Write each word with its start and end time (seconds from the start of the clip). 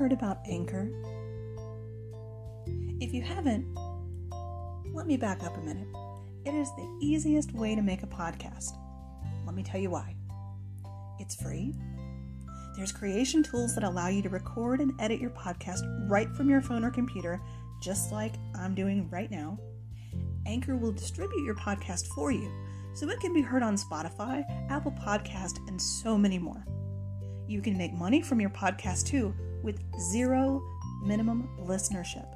heard 0.00 0.12
about 0.12 0.38
Anchor? 0.48 0.88
If 3.00 3.12
you 3.12 3.20
haven't, 3.20 3.66
let 4.94 5.06
me 5.06 5.18
back 5.18 5.44
up 5.44 5.54
a 5.58 5.60
minute. 5.60 5.88
It 6.46 6.54
is 6.54 6.70
the 6.70 6.98
easiest 7.02 7.52
way 7.52 7.74
to 7.74 7.82
make 7.82 8.02
a 8.02 8.06
podcast. 8.06 8.70
Let 9.44 9.54
me 9.54 9.62
tell 9.62 9.78
you 9.78 9.90
why. 9.90 10.16
It's 11.18 11.34
free. 11.34 11.74
There's 12.78 12.92
creation 12.92 13.42
tools 13.42 13.74
that 13.74 13.84
allow 13.84 14.08
you 14.08 14.22
to 14.22 14.30
record 14.30 14.80
and 14.80 14.98
edit 14.98 15.20
your 15.20 15.32
podcast 15.32 15.82
right 16.08 16.34
from 16.34 16.48
your 16.48 16.62
phone 16.62 16.82
or 16.82 16.90
computer, 16.90 17.38
just 17.82 18.10
like 18.10 18.36
I'm 18.54 18.74
doing 18.74 19.06
right 19.10 19.30
now. 19.30 19.58
Anchor 20.46 20.78
will 20.78 20.92
distribute 20.92 21.44
your 21.44 21.56
podcast 21.56 22.06
for 22.14 22.32
you 22.32 22.50
so 22.94 23.06
it 23.10 23.20
can 23.20 23.34
be 23.34 23.42
heard 23.42 23.62
on 23.62 23.76
Spotify, 23.76 24.44
Apple 24.70 24.92
Podcast, 24.92 25.58
and 25.68 25.80
so 25.80 26.16
many 26.16 26.38
more. 26.38 26.64
You 27.46 27.60
can 27.60 27.76
make 27.76 27.92
money 27.92 28.22
from 28.22 28.40
your 28.40 28.48
podcast 28.48 29.04
too 29.04 29.34
with 29.62 29.80
zero 30.12 30.62
minimum 31.02 31.48
listenership. 31.60 32.26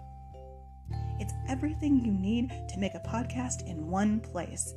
It's 1.20 1.33
everything 1.48 2.05
you 2.05 2.12
need 2.12 2.50
to 2.50 2.78
make 2.78 2.95
a 2.95 3.00
podcast 3.00 3.66
in 3.69 3.88
one 3.88 4.20
place. 4.20 4.74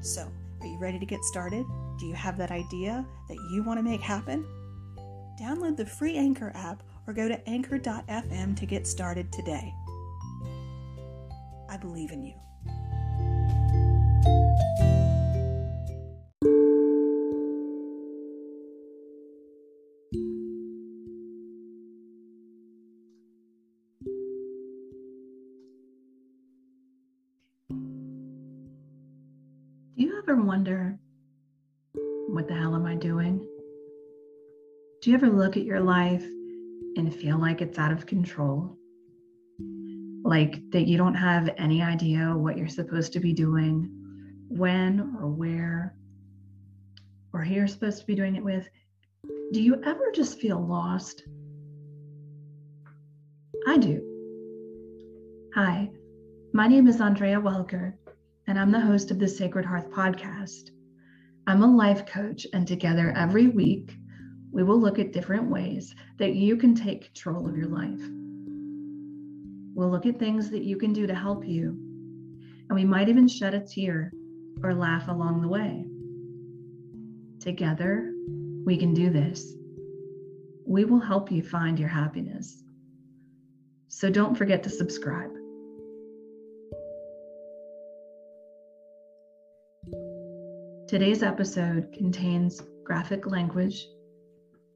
So, 0.00 0.30
are 0.60 0.66
you 0.66 0.78
ready 0.78 0.98
to 0.98 1.06
get 1.06 1.22
started? 1.24 1.66
Do 1.98 2.06
you 2.06 2.14
have 2.14 2.38
that 2.38 2.50
idea 2.50 3.04
that 3.28 3.36
you 3.52 3.62
want 3.62 3.78
to 3.78 3.82
make 3.82 4.00
happen? 4.00 4.44
Download 5.40 5.76
the 5.76 5.86
free 5.86 6.16
Anchor 6.16 6.52
app 6.54 6.82
or 7.06 7.12
go 7.12 7.28
to 7.28 7.48
anchor.fm 7.48 8.56
to 8.56 8.66
get 8.66 8.86
started 8.86 9.30
today. 9.32 9.74
I 11.68 11.76
believe 11.76 12.12
in 12.12 12.24
you. 12.24 12.34
You 35.14 35.28
ever 35.28 35.30
look 35.30 35.56
at 35.56 35.62
your 35.62 35.78
life 35.78 36.24
and 36.96 37.14
feel 37.14 37.38
like 37.38 37.60
it's 37.60 37.78
out 37.78 37.92
of 37.92 38.04
control? 38.04 38.76
Like 40.24 40.68
that 40.72 40.88
you 40.88 40.98
don't 40.98 41.14
have 41.14 41.54
any 41.56 41.82
idea 41.82 42.36
what 42.36 42.58
you're 42.58 42.66
supposed 42.66 43.12
to 43.12 43.20
be 43.20 43.32
doing, 43.32 43.88
when 44.48 45.14
or 45.20 45.28
where, 45.28 45.94
or 47.32 47.44
who 47.44 47.54
you're 47.54 47.68
supposed 47.68 48.00
to 48.00 48.06
be 48.06 48.16
doing 48.16 48.34
it 48.34 48.42
with? 48.42 48.68
Do 49.52 49.62
you 49.62 49.80
ever 49.84 50.10
just 50.12 50.40
feel 50.40 50.58
lost? 50.60 51.22
I 53.68 53.78
do. 53.78 54.02
Hi, 55.54 55.90
my 56.52 56.66
name 56.66 56.88
is 56.88 57.00
Andrea 57.00 57.40
Welker 57.40 57.94
and 58.48 58.58
I'm 58.58 58.72
the 58.72 58.80
host 58.80 59.12
of 59.12 59.20
the 59.20 59.28
Sacred 59.28 59.64
Hearth 59.64 59.92
podcast. 59.92 60.70
I'm 61.46 61.62
a 61.62 61.76
life 61.76 62.04
coach, 62.04 62.48
and 62.52 62.66
together 62.66 63.12
every 63.16 63.46
week, 63.46 63.94
we 64.54 64.62
will 64.62 64.80
look 64.80 65.00
at 65.00 65.12
different 65.12 65.50
ways 65.50 65.96
that 66.18 66.34
you 66.34 66.56
can 66.56 66.76
take 66.76 67.12
control 67.12 67.48
of 67.48 67.56
your 67.56 67.66
life. 67.66 68.00
We'll 69.74 69.90
look 69.90 70.06
at 70.06 70.20
things 70.20 70.48
that 70.50 70.62
you 70.62 70.76
can 70.76 70.92
do 70.92 71.08
to 71.08 71.14
help 71.14 71.44
you, 71.44 71.70
and 72.68 72.76
we 72.76 72.84
might 72.84 73.08
even 73.08 73.26
shed 73.26 73.54
a 73.54 73.60
tear 73.60 74.12
or 74.62 74.72
laugh 74.72 75.08
along 75.08 75.42
the 75.42 75.48
way. 75.48 75.84
Together, 77.40 78.14
we 78.64 78.76
can 78.76 78.94
do 78.94 79.10
this. 79.10 79.56
We 80.64 80.84
will 80.84 81.00
help 81.00 81.32
you 81.32 81.42
find 81.42 81.76
your 81.76 81.88
happiness. 81.88 82.62
So 83.88 84.08
don't 84.08 84.36
forget 84.36 84.62
to 84.62 84.70
subscribe. 84.70 85.32
Today's 90.86 91.24
episode 91.24 91.92
contains 91.92 92.62
graphic 92.84 93.26
language, 93.26 93.88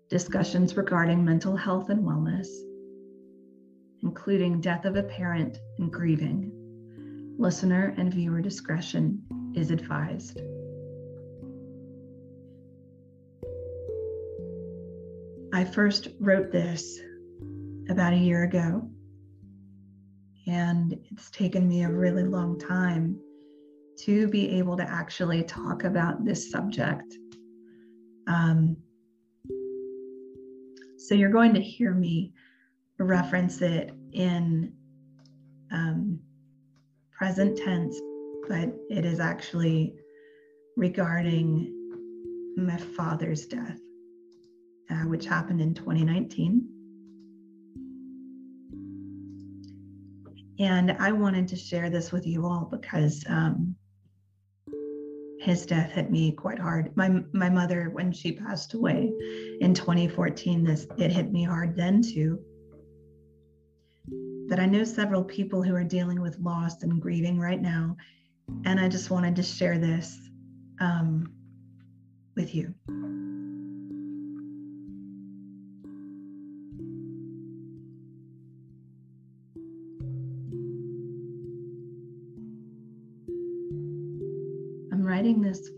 discussions 0.08 0.76
regarding 0.76 1.24
mental 1.24 1.54
health 1.54 1.90
and 1.90 2.04
wellness, 2.04 2.48
including 4.02 4.60
death 4.60 4.84
of 4.84 4.96
a 4.96 5.02
parent 5.02 5.58
and 5.78 5.92
grieving. 5.92 6.50
Listener 7.38 7.94
and 7.98 8.12
viewer 8.12 8.40
discretion 8.40 9.22
is 9.54 9.70
advised. 9.70 10.40
I 15.52 15.64
first 15.64 16.08
wrote 16.20 16.50
this 16.50 16.98
about 17.88 18.12
a 18.12 18.16
year 18.16 18.44
ago, 18.44 18.88
and 20.46 20.98
it's 21.10 21.30
taken 21.30 21.68
me 21.68 21.82
a 21.82 21.90
really 21.90 22.24
long 22.24 22.58
time 22.58 23.20
to 24.00 24.28
be 24.28 24.58
able 24.58 24.76
to 24.76 24.88
actually 24.88 25.42
talk 25.42 25.84
about 25.84 26.24
this 26.24 26.50
subject. 26.50 27.14
Um, 28.26 28.76
so 30.98 31.14
you're 31.14 31.30
going 31.30 31.54
to 31.54 31.60
hear 31.60 31.94
me 31.94 32.32
reference 32.98 33.62
it 33.62 33.92
in 34.12 34.72
um, 35.70 36.18
present 37.12 37.56
tense, 37.56 38.00
but 38.48 38.70
it 38.90 39.04
is 39.04 39.20
actually 39.20 39.94
regarding 40.76 41.72
my 42.56 42.76
father's 42.76 43.46
death, 43.46 43.78
uh, 44.90 45.04
which 45.04 45.24
happened 45.24 45.60
in 45.60 45.72
2019. 45.72 46.68
And 50.58 50.90
I 50.98 51.12
wanted 51.12 51.46
to 51.48 51.56
share 51.56 51.88
this 51.90 52.10
with 52.10 52.26
you 52.26 52.44
all 52.44 52.68
because 52.68 53.24
um, 53.28 53.76
his 55.40 55.66
death 55.66 55.92
hit 55.92 56.10
me 56.10 56.32
quite 56.32 56.58
hard. 56.58 56.96
My 56.96 57.22
my 57.32 57.48
mother, 57.48 57.90
when 57.90 58.12
she 58.12 58.32
passed 58.32 58.74
away 58.74 59.12
in 59.60 59.74
2014, 59.74 60.64
this 60.64 60.86
it 60.98 61.12
hit 61.12 61.32
me 61.32 61.44
hard 61.44 61.76
then 61.76 62.02
too. 62.02 62.40
But 64.48 64.58
I 64.58 64.66
know 64.66 64.84
several 64.84 65.22
people 65.22 65.62
who 65.62 65.74
are 65.74 65.84
dealing 65.84 66.20
with 66.20 66.38
loss 66.38 66.82
and 66.82 67.00
grieving 67.00 67.38
right 67.38 67.60
now, 67.60 67.96
and 68.64 68.80
I 68.80 68.88
just 68.88 69.10
wanted 69.10 69.36
to 69.36 69.42
share 69.42 69.78
this 69.78 70.18
um, 70.80 71.32
with 72.34 72.54
you. 72.54 72.74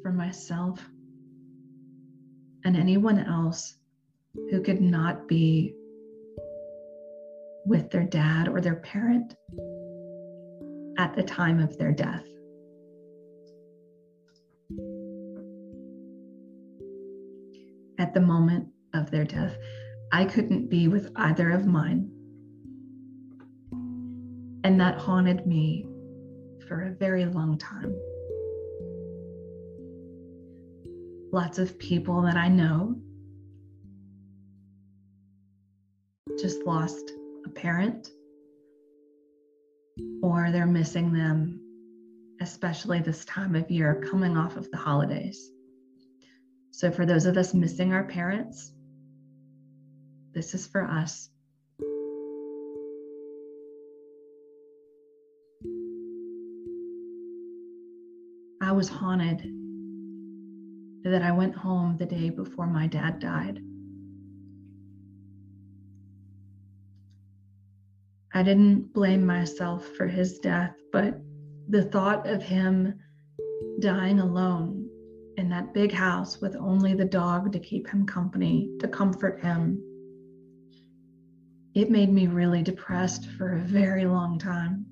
For 0.03 0.13
myself 0.13 0.81
and 2.65 2.77
anyone 2.77 3.19
else 3.19 3.77
who 4.51 4.61
could 4.63 4.81
not 4.81 5.29
be 5.29 5.75
with 7.65 7.91
their 7.91 8.05
dad 8.05 8.49
or 8.49 8.61
their 8.61 8.77
parent 8.77 9.37
at 10.99 11.15
the 11.15 11.23
time 11.23 11.61
of 11.61 11.77
their 11.79 11.93
death. 11.93 12.25
At 17.99 18.15
the 18.15 18.21
moment 18.21 18.69
of 18.95 19.11
their 19.11 19.25
death, 19.25 19.57
I 20.13 20.25
couldn't 20.25 20.69
be 20.69 20.89
with 20.89 21.13
either 21.17 21.51
of 21.51 21.67
mine. 21.67 22.11
And 24.65 24.81
that 24.81 24.99
haunted 24.99 25.47
me 25.47 25.87
for 26.67 26.83
a 26.83 26.91
very 26.91 27.25
long 27.25 27.57
time. 27.57 27.95
Lots 31.33 31.59
of 31.59 31.79
people 31.79 32.23
that 32.23 32.37
I 32.37 32.49
know 32.49 32.97
just 36.41 36.65
lost 36.67 37.13
a 37.47 37.49
parent 37.49 38.09
or 40.23 40.51
they're 40.51 40.67
missing 40.67 41.13
them, 41.13 41.61
especially 42.41 43.01
this 43.01 43.25
time 43.25 43.55
of 43.55 43.71
year 43.71 44.03
coming 44.11 44.37
off 44.37 44.57
of 44.57 44.71
the 44.71 44.77
holidays. 44.77 45.51
So, 46.73 46.91
for 46.91 47.07
those 47.07 47.27
of 47.27 47.37
us 47.37 47.55
missing 47.55 47.93
our 47.93 48.05
parents, 48.05 48.73
this 50.33 50.55
is 50.55 50.67
for 50.67 50.85
us. 50.85 51.29
I 58.63 58.73
was 58.73 58.89
haunted 58.89 59.60
that 61.05 61.23
I 61.23 61.33
went 61.33 61.55
home 61.55 61.97
the 61.97 62.07
day 62.07 62.31
before 62.31 62.67
my 62.67 62.87
dad 62.87 63.21
died. 63.21 63.61
I 68.33 68.43
didn't 68.43 68.93
blame 68.93 69.27
myself 69.27 69.87
for 69.97 70.07
his 70.07 70.39
death, 70.39 70.77
but 70.93 71.21
the 71.69 71.83
thought 71.83 72.27
of 72.29 72.43
him 72.43 72.99
dying 73.81 74.21
alone 74.21 74.89
in 75.37 75.49
that 75.49 75.75
big 75.75 75.93
house 75.93 76.41
with 76.41 76.55
only 76.57 76.95
the 76.95 77.05
dog 77.05 77.53
to 77.53 77.59
keep 77.59 77.89
him 77.89 78.07
company, 78.07 78.71
to 78.79 78.89
comfort 78.89 79.41
him, 79.41 79.83
it 81.75 81.91
made 81.91 82.13
me 82.13 82.27
really 82.27 82.63
depressed 82.63 83.27
for 83.31 83.55
a 83.55 83.61
very 83.61 84.05
long 84.05 84.39
time. 84.39 84.87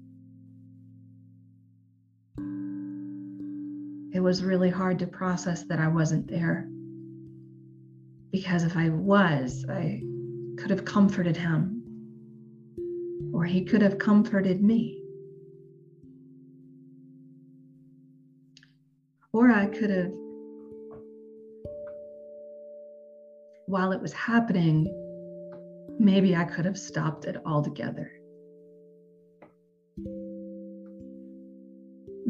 Was 4.29 4.45
really 4.45 4.69
hard 4.69 4.99
to 4.99 5.07
process 5.07 5.63
that 5.63 5.79
I 5.79 5.89
wasn't 5.89 6.29
there. 6.29 6.69
Because 8.31 8.63
if 8.63 8.77
I 8.77 8.91
was, 8.91 9.65
I 9.71 10.03
could 10.59 10.69
have 10.69 10.85
comforted 10.85 11.35
him, 11.35 11.83
or 13.33 13.47
he 13.47 13.65
could 13.65 13.81
have 13.81 13.99
comforted 13.99 14.63
me. 14.63 15.03
Or 19.33 19.51
I 19.51 19.65
could 19.65 19.89
have, 19.89 20.13
while 23.65 23.93
it 23.93 24.03
was 24.03 24.13
happening, 24.13 24.89
maybe 25.99 26.37
I 26.37 26.45
could 26.45 26.67
have 26.67 26.77
stopped 26.77 27.25
it 27.25 27.39
altogether. 27.47 28.11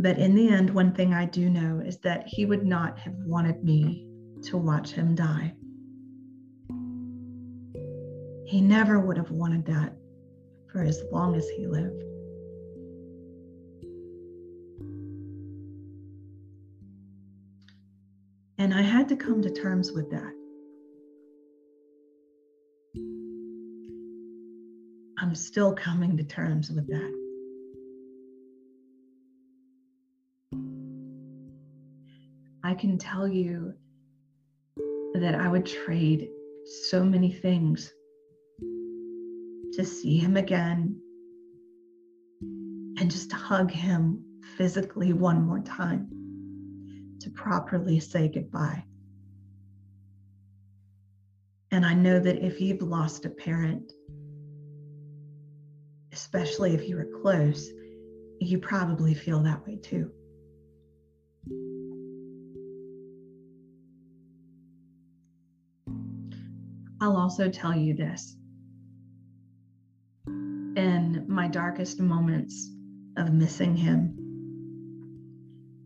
But 0.01 0.17
in 0.17 0.37
the 0.37 0.49
end, 0.49 0.71
one 0.71 0.93
thing 0.93 1.13
I 1.13 1.25
do 1.25 1.51
know 1.51 1.83
is 1.85 1.99
that 1.99 2.29
he 2.29 2.47
would 2.47 2.65
not 2.65 3.01
have 3.01 3.17
wanted 3.27 3.65
me 3.65 4.07
to 4.43 4.57
watch 4.57 4.93
him 4.93 5.17
die. 5.17 5.57
He 8.47 8.61
never 8.61 9.01
would 9.01 9.17
have 9.17 9.33
wanted 9.33 9.67
that 9.67 9.97
for 10.71 10.83
as 10.83 11.03
long 11.11 11.35
as 11.35 11.49
he 11.49 11.67
lived. 11.67 12.01
And 18.59 18.73
I 18.73 18.83
had 18.83 19.09
to 19.09 19.17
come 19.17 19.43
to 19.43 19.51
terms 19.51 19.91
with 19.91 20.13
that. 20.13 20.33
I'm 25.19 25.35
still 25.35 25.75
coming 25.75 26.17
to 26.17 26.23
terms 26.23 26.71
with 26.71 26.87
that. 26.87 27.18
Can 32.79 32.97
tell 32.97 33.27
you 33.27 33.75
that 35.15 35.35
I 35.35 35.49
would 35.49 35.67
trade 35.67 36.29
so 36.87 37.03
many 37.03 37.33
things 37.33 37.93
to 39.73 39.85
see 39.85 40.19
him 40.19 40.37
again 40.37 41.01
and 42.41 43.11
just 43.11 43.33
hug 43.33 43.71
him 43.71 44.25
physically 44.57 45.13
one 45.13 45.43
more 45.43 45.61
time 45.61 46.09
to 47.21 47.31
properly 47.31 48.01
say 48.01 48.29
goodbye. 48.29 48.85
And 51.71 51.85
I 51.85 51.95
know 51.95 52.19
that 52.19 52.45
if 52.45 52.61
you've 52.61 52.83
lost 52.83 53.25
a 53.25 53.31
parent, 53.31 53.93
especially 56.13 56.75
if 56.75 56.89
you 56.89 56.97
were 56.97 57.21
close, 57.23 57.69
you 58.41 58.59
probably 58.59 59.15
feel 59.15 59.43
that 59.43 59.67
way 59.67 59.77
too. 59.77 60.11
I'll 67.01 67.17
also 67.17 67.51
tell 67.51 67.77
you 67.77 67.95
this. 67.95 68.37
In 70.27 71.25
my 71.29 71.49
darkest 71.49 72.01
moments 72.01 72.71
of 73.17 73.33
missing 73.33 73.77
him, 73.77 74.15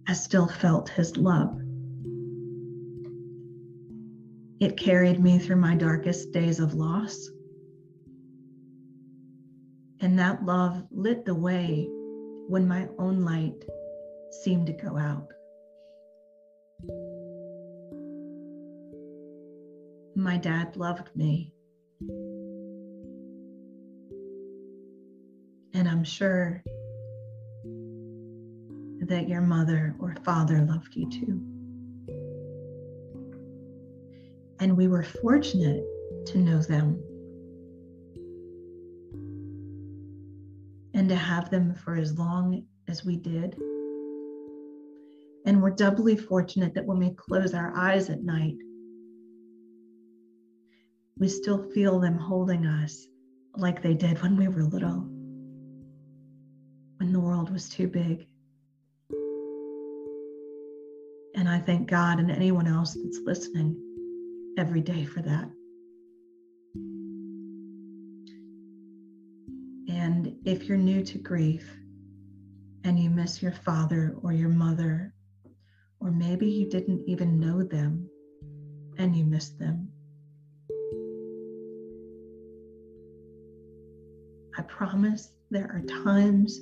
I 0.09 0.15
still 0.15 0.47
felt 0.47 0.89
his 0.89 1.17
love. 1.17 1.59
It 4.61 4.77
carried 4.77 5.21
me 5.21 5.39
through 5.39 5.57
my 5.57 5.75
darkest 5.75 6.33
days 6.33 6.61
of 6.61 6.75
loss 6.75 7.31
and 10.03 10.19
that 10.19 10.45
love 10.45 10.83
lit 10.91 11.25
the 11.25 11.35
way 11.35 11.89
when 12.49 12.67
my 12.67 12.89
own 12.99 13.25
light 13.25 13.65
seemed 14.43 14.67
to 14.67 14.73
go 14.73 14.99
out. 14.99 15.29
My 20.23 20.37
dad 20.37 20.77
loved 20.77 21.11
me. 21.17 21.53
And 25.75 25.89
I'm 25.89 26.05
sure 26.05 26.63
that 29.01 29.29
your 29.29 29.41
mother 29.41 29.97
or 29.99 30.15
father 30.25 30.61
loved 30.61 30.95
you 30.95 31.11
too. 31.11 31.41
And 34.61 34.77
we 34.77 34.87
were 34.87 35.03
fortunate 35.03 35.85
to 36.27 36.39
know 36.39 36.63
them 36.63 37.03
and 40.95 41.09
to 41.09 41.17
have 41.17 41.51
them 41.51 41.75
for 41.75 41.97
as 41.97 42.17
long 42.17 42.65
as 42.87 43.05
we 43.05 43.17
did. 43.17 43.57
And 45.47 45.61
we're 45.61 45.71
doubly 45.71 46.17
fortunate 46.17 46.75
that 46.75 46.87
when 46.87 47.01
we 47.01 47.11
close 47.11 47.55
our 47.55 47.77
eyes 47.77 48.09
at 48.09 48.23
night, 48.23 48.55
we 51.23 51.29
still 51.29 51.71
feel 51.71 52.01
them 52.01 52.19
holding 52.19 52.67
us 52.67 53.07
like 53.55 53.81
they 53.81 53.95
did 53.95 54.21
when 54.23 54.37
we 54.37 54.49
were 54.49 54.65
little, 54.65 55.07
when 56.97 57.13
the 57.13 57.21
world 57.21 57.49
was 57.49 57.69
too 57.69 57.87
big. 57.87 58.27
And 61.37 61.49
I 61.49 61.61
thank 61.61 61.89
God 61.89 62.19
and 62.19 62.29
anyone 62.29 62.67
else 62.67 62.99
that's 63.01 63.21
listening 63.25 63.77
every 64.59 64.81
day 64.81 65.05
for 65.05 65.23
that. 65.23 65.49
And 69.89 70.35
if 70.45 70.65
you're 70.65 70.77
new 70.77 71.05
to 71.05 71.19
grief 71.19 71.73
and 72.83 72.99
you 72.99 73.11
miss 73.11 73.41
your 73.41 73.53
father 73.53 74.17
or 74.23 74.33
your 74.33 74.49
mother, 74.49 75.15
or 76.01 76.11
maybe 76.11 76.49
you 76.49 76.69
didn't 76.69 77.05
even 77.07 77.39
know 77.39 77.63
them 77.63 78.11
and 78.99 79.15
you 79.15 79.25
miss 79.25 79.51
them, 79.51 79.92
I 84.63 84.65
promise 84.67 85.33
there 85.51 85.65
are 85.65 86.05
times 86.05 86.61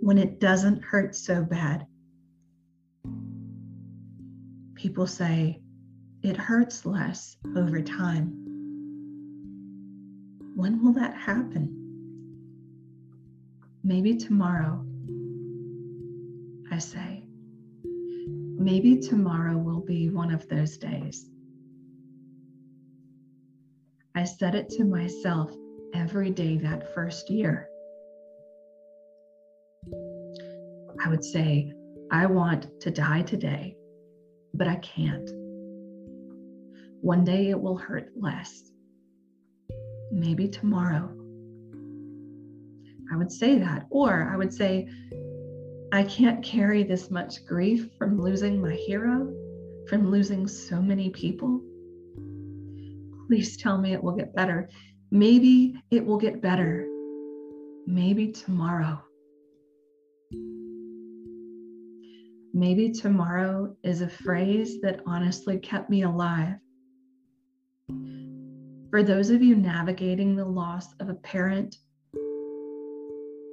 when 0.00 0.18
it 0.18 0.40
doesn't 0.40 0.82
hurt 0.82 1.14
so 1.14 1.44
bad. 1.44 1.86
People 4.74 5.06
say 5.06 5.60
it 6.24 6.36
hurts 6.36 6.84
less 6.84 7.36
over 7.54 7.80
time. 7.80 8.32
When 10.56 10.82
will 10.82 10.92
that 10.94 11.14
happen? 11.16 11.72
Maybe 13.84 14.16
tomorrow, 14.16 14.84
I 16.72 16.78
say. 16.78 17.22
Maybe 17.84 18.98
tomorrow 18.98 19.56
will 19.56 19.82
be 19.82 20.10
one 20.10 20.34
of 20.34 20.48
those 20.48 20.78
days. 20.78 21.30
I 24.16 24.24
said 24.24 24.56
it 24.56 24.68
to 24.70 24.84
myself 24.84 25.56
every 25.96 26.30
day 26.30 26.58
that 26.58 26.94
first 26.94 27.30
year. 27.30 27.68
I 31.02 31.08
would 31.08 31.24
say, 31.24 31.72
I 32.10 32.26
want 32.26 32.80
to 32.82 32.90
die 32.90 33.22
today, 33.22 33.76
but 34.54 34.68
I 34.68 34.76
can't. 34.76 35.28
One 37.00 37.24
day 37.24 37.50
it 37.50 37.60
will 37.60 37.76
hurt 37.76 38.10
less. 38.16 38.70
Maybe 40.12 40.48
tomorrow 40.48 41.10
I 43.12 43.16
would 43.16 43.32
say 43.32 43.58
that. 43.58 43.86
Or 43.90 44.30
I 44.32 44.36
would 44.36 44.52
say, 44.52 44.88
I 45.92 46.02
can't 46.02 46.44
carry 46.44 46.82
this 46.82 47.10
much 47.10 47.46
grief 47.46 47.88
from 47.98 48.20
losing 48.20 48.60
my 48.60 48.74
hero, 48.74 49.32
from 49.88 50.10
losing 50.10 50.46
so 50.46 50.82
many 50.82 51.10
people. 51.10 51.60
Please 53.28 53.56
tell 53.56 53.78
me 53.78 53.92
it 53.92 54.02
will 54.02 54.16
get 54.16 54.34
better. 54.34 54.68
Maybe 55.10 55.80
it 55.90 56.04
will 56.04 56.18
get 56.18 56.42
better. 56.42 56.84
Maybe 57.86 58.32
tomorrow. 58.32 59.00
Maybe 62.52 62.90
tomorrow 62.90 63.76
is 63.84 64.00
a 64.00 64.08
phrase 64.08 64.80
that 64.80 65.00
honestly 65.06 65.58
kept 65.58 65.90
me 65.90 66.02
alive. 66.02 66.56
For 68.90 69.04
those 69.04 69.30
of 69.30 69.42
you 69.42 69.54
navigating 69.54 70.34
the 70.34 70.44
loss 70.44 70.92
of 70.98 71.08
a 71.08 71.14
parent 71.14 71.76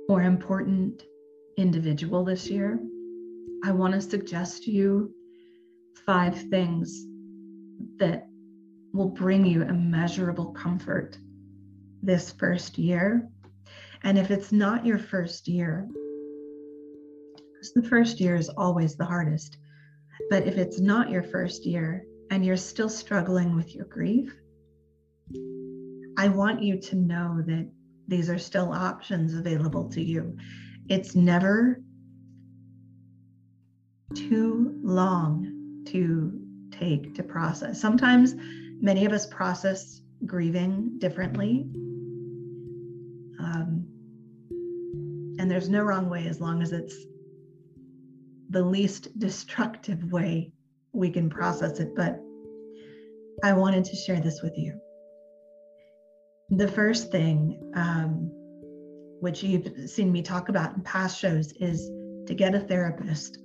or 0.10 0.24
important 0.24 1.04
individual 1.58 2.24
this 2.24 2.50
year, 2.50 2.80
I 3.64 3.72
want 3.72 3.94
to 3.94 4.02
suggest 4.02 4.64
to 4.64 4.72
you 4.72 5.14
five 6.06 6.36
things 6.50 7.06
that 8.00 8.28
will 8.92 9.10
bring 9.10 9.46
you 9.46 9.62
immeasurable 9.62 10.48
comfort 10.54 11.18
this 12.04 12.32
first 12.32 12.78
year. 12.78 13.28
And 14.04 14.20
if 14.20 14.30
it's 14.30 14.52
not 14.52 14.86
your 14.86 15.00
first 15.00 15.48
year, 15.48 15.88
because 17.54 17.74
the 17.74 17.88
first 17.88 18.20
year 18.20 18.36
is 18.36 18.50
always 18.50 18.96
the 18.96 19.06
hardest, 19.06 19.58
but 20.30 20.46
if 20.46 20.58
it's 20.58 20.80
not 20.80 21.10
your 21.10 21.24
first 21.24 21.66
year 21.66 22.06
and 22.30 22.46
you're 22.46 22.58
still 22.58 22.90
struggling 22.90 23.56
with 23.56 23.74
your 23.74 23.86
grief, 23.86 24.34
I 26.18 26.28
want 26.28 26.62
you 26.62 26.80
to 26.80 26.96
know 26.96 27.42
that 27.48 27.72
these 28.08 28.30
are 28.30 28.38
still 28.38 28.74
options 28.74 29.34
available 29.34 29.90
to 29.90 30.04
you. 30.04 30.38
It's 30.90 31.16
never 31.16 31.82
too 34.14 34.80
long 34.84 35.84
to 35.88 36.40
take 36.72 37.16
to 37.16 37.24
process. 37.24 37.80
Sometimes 37.80 38.36
many 38.82 39.06
of 39.06 39.14
us 39.14 39.26
process 39.28 40.02
grieving 40.26 41.00
differently. 41.00 41.66
Um, 43.44 43.86
and 45.40 45.50
there's 45.50 45.70
no 45.70 45.84
wrong 45.84 46.10
way 46.10 46.28
as 46.28 46.40
long 46.40 46.62
as 46.62 46.72
it's 46.72 46.96
the 48.50 48.62
least 48.62 49.18
destructive 49.20 50.12
way 50.12 50.54
we 50.94 51.10
can 51.10 51.30
process 51.30 51.80
it. 51.80 51.96
But 51.96 52.20
I 53.44 53.54
wanted 53.54 53.84
to 53.86 53.96
share 53.96 54.20
this 54.20 54.42
with 54.42 54.58
you. 54.58 54.80
The 56.52 56.68
first 56.68 57.12
thing, 57.12 57.72
um, 57.76 58.30
which 59.22 59.44
you've 59.44 59.90
seen 59.90 60.12
me 60.12 60.22
talk 60.22 60.50
about 60.50 60.76
in 60.76 60.82
past 60.84 61.20
shows, 61.20 61.52
is 61.54 61.90
to 62.28 62.34
get 62.36 62.54
a 62.56 62.60
therapist 62.60 63.40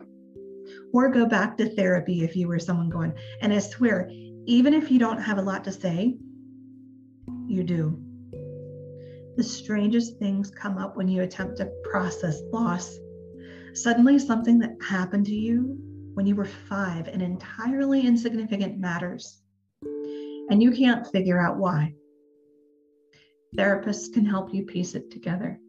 or 0.93 1.09
go 1.09 1.26
back 1.26 1.57
to 1.57 1.69
therapy 1.75 2.23
if 2.23 2.37
you 2.37 2.49
were 2.49 2.59
someone 2.59 2.90
going. 2.90 3.14
And 3.40 3.52
I 3.52 3.61
swear, 3.61 4.11
even 4.47 4.75
if 4.75 4.90
you 4.90 4.99
don't 4.99 5.21
have 5.21 5.38
a 5.38 5.43
lot 5.43 5.64
to 5.64 5.73
say, 5.73 6.17
you 7.47 7.62
do. 7.62 8.08
The 9.38 9.45
strangest 9.45 10.18
things 10.18 10.50
come 10.50 10.78
up 10.78 10.97
when 10.97 11.07
you 11.07 11.23
attempt 11.23 11.59
to 11.59 11.73
process 11.85 12.42
loss. 12.52 12.99
Suddenly, 13.73 14.18
something 14.18 14.59
that 14.59 14.83
happened 14.83 15.26
to 15.26 15.35
you 15.35 15.78
when 16.14 16.26
you 16.26 16.35
were 16.35 16.45
five 16.45 17.07
and 17.07 17.23
entirely 17.23 18.04
insignificant 18.04 18.80
matters, 18.80 19.40
and 20.50 20.61
you 20.61 20.73
can't 20.73 21.07
figure 21.07 21.40
out 21.40 21.57
why. 21.57 21.95
Therapists 23.57 24.12
can 24.12 24.26
help 24.26 24.52
you 24.52 24.64
piece 24.64 24.97
it 24.97 25.09
together. 25.09 25.61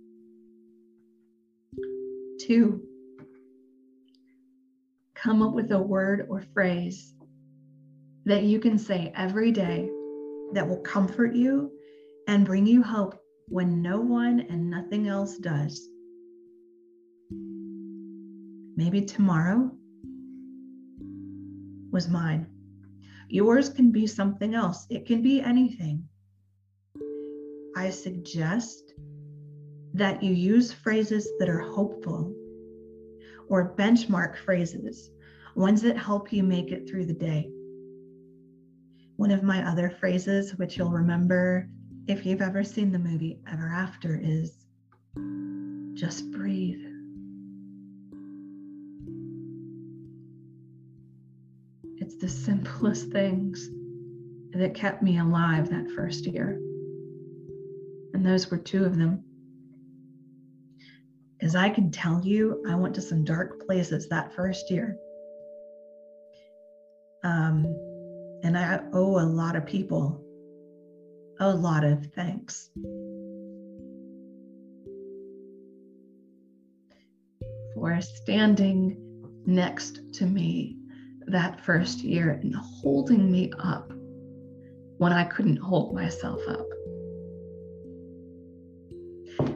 Two, 2.41 2.81
come 5.13 5.43
up 5.43 5.53
with 5.53 5.71
a 5.71 5.79
word 5.79 6.25
or 6.27 6.41
phrase 6.55 7.13
that 8.25 8.41
you 8.41 8.59
can 8.59 8.79
say 8.79 9.13
every 9.15 9.51
day 9.51 9.91
that 10.53 10.67
will 10.67 10.81
comfort 10.81 11.35
you 11.35 11.71
and 12.27 12.47
bring 12.47 12.65
you 12.65 12.81
hope 12.81 13.21
when 13.49 13.81
no 13.81 13.99
one 13.99 14.41
and 14.49 14.69
nothing 14.69 15.07
else 15.07 15.37
does. 15.37 15.89
Maybe 18.75 19.01
tomorrow 19.01 19.71
was 21.91 22.07
mine. 22.07 22.45
Yours 23.27 23.69
can 23.69 23.91
be 23.91 24.05
something 24.07 24.53
else, 24.53 24.85
it 24.89 25.05
can 25.05 25.21
be 25.21 25.41
anything. 25.41 26.07
I 27.75 27.89
suggest 27.89 28.93
that 29.93 30.21
you 30.21 30.33
use 30.33 30.71
phrases 30.71 31.27
that 31.39 31.49
are 31.49 31.59
hopeful 31.59 32.33
or 33.47 33.75
benchmark 33.75 34.37
phrases, 34.37 35.09
ones 35.55 35.81
that 35.81 35.97
help 35.97 36.31
you 36.31 36.43
make 36.43 36.71
it 36.71 36.87
through 36.87 37.05
the 37.05 37.13
day. 37.13 37.49
One 39.15 39.31
of 39.31 39.43
my 39.43 39.67
other 39.67 39.89
phrases, 39.89 40.55
which 40.55 40.77
you'll 40.77 40.91
remember 40.91 41.67
if 42.09 42.25
you've 42.25 42.41
ever 42.41 42.63
seen 42.63 42.91
the 42.91 42.97
movie 42.97 43.39
Ever 43.51 43.67
After, 43.67 44.19
is 44.21 44.65
just 45.93 46.31
breathe. 46.31 46.83
It's 51.97 52.15
the 52.15 52.27
simplest 52.27 53.11
things 53.11 53.69
that 54.53 54.73
kept 54.73 55.03
me 55.03 55.19
alive 55.19 55.69
that 55.69 55.91
first 55.91 56.25
year. 56.25 56.59
And 58.15 58.25
those 58.25 58.49
were 58.49 58.57
two 58.57 58.85
of 58.85 58.97
them. 58.97 59.23
As 61.41 61.55
I 61.55 61.69
can 61.69 61.91
tell 61.91 62.25
you, 62.25 62.63
I 62.67 62.73
went 62.73 62.95
to 62.95 63.01
some 63.01 63.23
dark 63.23 63.65
places 63.67 64.09
that 64.09 64.33
first 64.33 64.71
year. 64.71 64.97
Um, 67.23 67.65
and 68.43 68.57
I 68.57 68.81
owe 68.93 69.19
a 69.19 69.21
lot 69.21 69.55
of 69.55 69.67
people 69.67 70.25
a 71.39 71.49
lot 71.49 71.83
of 71.83 72.05
thanks. 72.13 72.69
For 77.75 77.99
standing 78.01 78.97
next 79.45 80.01
to 80.15 80.25
me 80.25 80.77
that 81.27 81.61
first 81.61 81.99
year 81.99 82.31
and 82.31 82.55
holding 82.55 83.31
me 83.31 83.51
up 83.59 83.91
when 84.97 85.13
I 85.13 85.23
couldn't 85.23 85.57
hold 85.57 85.95
myself 85.95 86.41
up. 86.47 86.65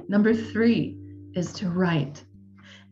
Number 0.08 0.34
three, 0.34 0.98
is 1.36 1.52
to 1.54 1.70
write. 1.70 2.24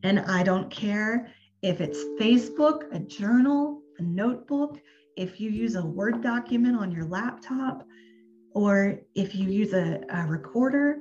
And 0.03 0.19
I 0.19 0.43
don't 0.43 0.69
care 0.69 1.31
if 1.61 1.79
it's 1.79 1.99
Facebook, 2.19 2.83
a 2.91 2.99
journal, 2.99 3.81
a 3.99 4.01
notebook, 4.03 4.79
if 5.15 5.39
you 5.39 5.49
use 5.49 5.75
a 5.75 5.85
Word 5.85 6.21
document 6.23 6.77
on 6.77 6.91
your 6.91 7.05
laptop, 7.05 7.85
or 8.53 8.99
if 9.15 9.35
you 9.35 9.49
use 9.49 9.73
a, 9.73 10.01
a 10.09 10.25
recorder 10.27 10.99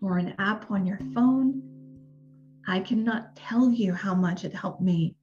or 0.00 0.18
an 0.18 0.34
app 0.38 0.70
on 0.70 0.86
your 0.86 0.98
phone. 1.14 1.62
I 2.66 2.80
cannot 2.80 3.34
tell 3.34 3.70
you 3.70 3.94
how 3.94 4.14
much 4.14 4.44
it 4.44 4.54
helped 4.54 4.82
me 4.82 5.16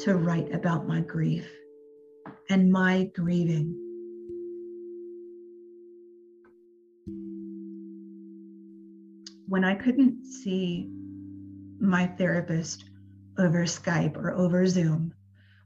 to 0.00 0.14
write 0.14 0.54
about 0.54 0.86
my 0.86 1.00
grief 1.00 1.50
and 2.48 2.70
my 2.70 3.10
grieving. 3.14 3.86
when 9.48 9.64
I 9.64 9.74
couldn't 9.74 10.24
see 10.24 10.90
my 11.78 12.06
therapist 12.06 12.84
over 13.38 13.64
Skype 13.64 14.16
or 14.16 14.32
over 14.32 14.66
Zoom, 14.66 15.12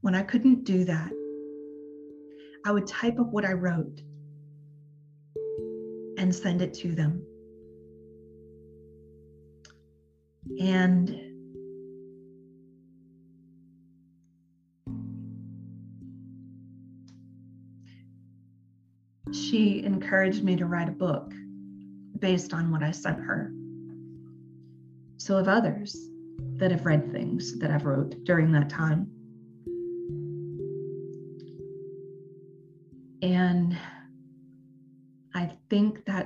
when 0.02 0.14
I 0.14 0.23
couldn't 0.23 0.64
do 0.64 0.85
that, 0.85 1.11
I 2.66 2.73
would 2.73 2.87
type 2.87 3.18
up 3.18 3.28
what 3.32 3.44
I 3.44 3.52
wrote 3.52 4.02
and 6.20 6.34
send 6.34 6.60
it 6.60 6.74
to 6.74 6.94
them. 6.94 7.26
And 10.60 11.08
she 19.32 19.82
encouraged 19.82 20.44
me 20.44 20.56
to 20.56 20.66
write 20.66 20.88
a 20.88 20.92
book 20.92 21.32
based 22.18 22.52
on 22.52 22.70
what 22.70 22.82
I 22.82 22.90
sent 22.90 23.18
her 23.20 23.50
so 25.16 25.36
have 25.36 25.48
others 25.48 25.96
that 26.56 26.70
have 26.70 26.84
read 26.84 27.12
things 27.12 27.58
that 27.58 27.70
I've 27.70 27.84
wrote 27.84 28.24
during 28.24 28.52
that 28.52 28.68
time. 28.68 29.10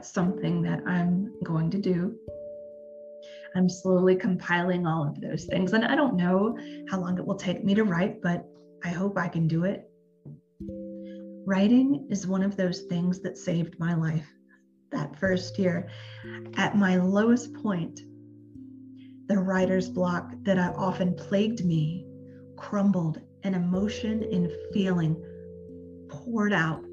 That's 0.04 0.12
something 0.12 0.60
that 0.60 0.82
I'm 0.86 1.32
going 1.44 1.70
to 1.70 1.78
do. 1.78 2.14
I'm 3.56 3.70
slowly 3.70 4.16
compiling 4.16 4.86
all 4.86 5.08
of 5.08 5.18
those 5.18 5.46
things. 5.46 5.72
And 5.72 5.82
I 5.82 5.96
don't 5.96 6.14
know 6.14 6.58
how 6.90 7.00
long 7.00 7.18
it 7.18 7.26
will 7.26 7.36
take 7.36 7.64
me 7.64 7.74
to 7.74 7.84
write, 7.84 8.20
but 8.20 8.44
I 8.84 8.88
hope 8.88 9.16
I 9.16 9.28
can 9.28 9.48
do 9.48 9.64
it. 9.64 9.88
Writing 11.46 12.06
is 12.10 12.26
one 12.26 12.42
of 12.42 12.54
those 12.54 12.82
things 12.82 13.20
that 13.20 13.38
saved 13.38 13.78
my 13.78 13.94
life 13.94 14.26
that 14.92 15.18
first 15.18 15.58
year. 15.58 15.88
At 16.56 16.76
my 16.76 16.96
lowest 16.96 17.54
point, 17.54 18.00
the 19.28 19.38
writer's 19.38 19.88
block 19.88 20.32
that 20.42 20.58
often 20.76 21.14
plagued 21.14 21.64
me 21.64 22.06
crumbled 22.58 23.22
and 23.42 23.54
emotion 23.54 24.22
and 24.30 24.52
feeling 24.74 25.16
poured 26.10 26.52
out. 26.52 26.84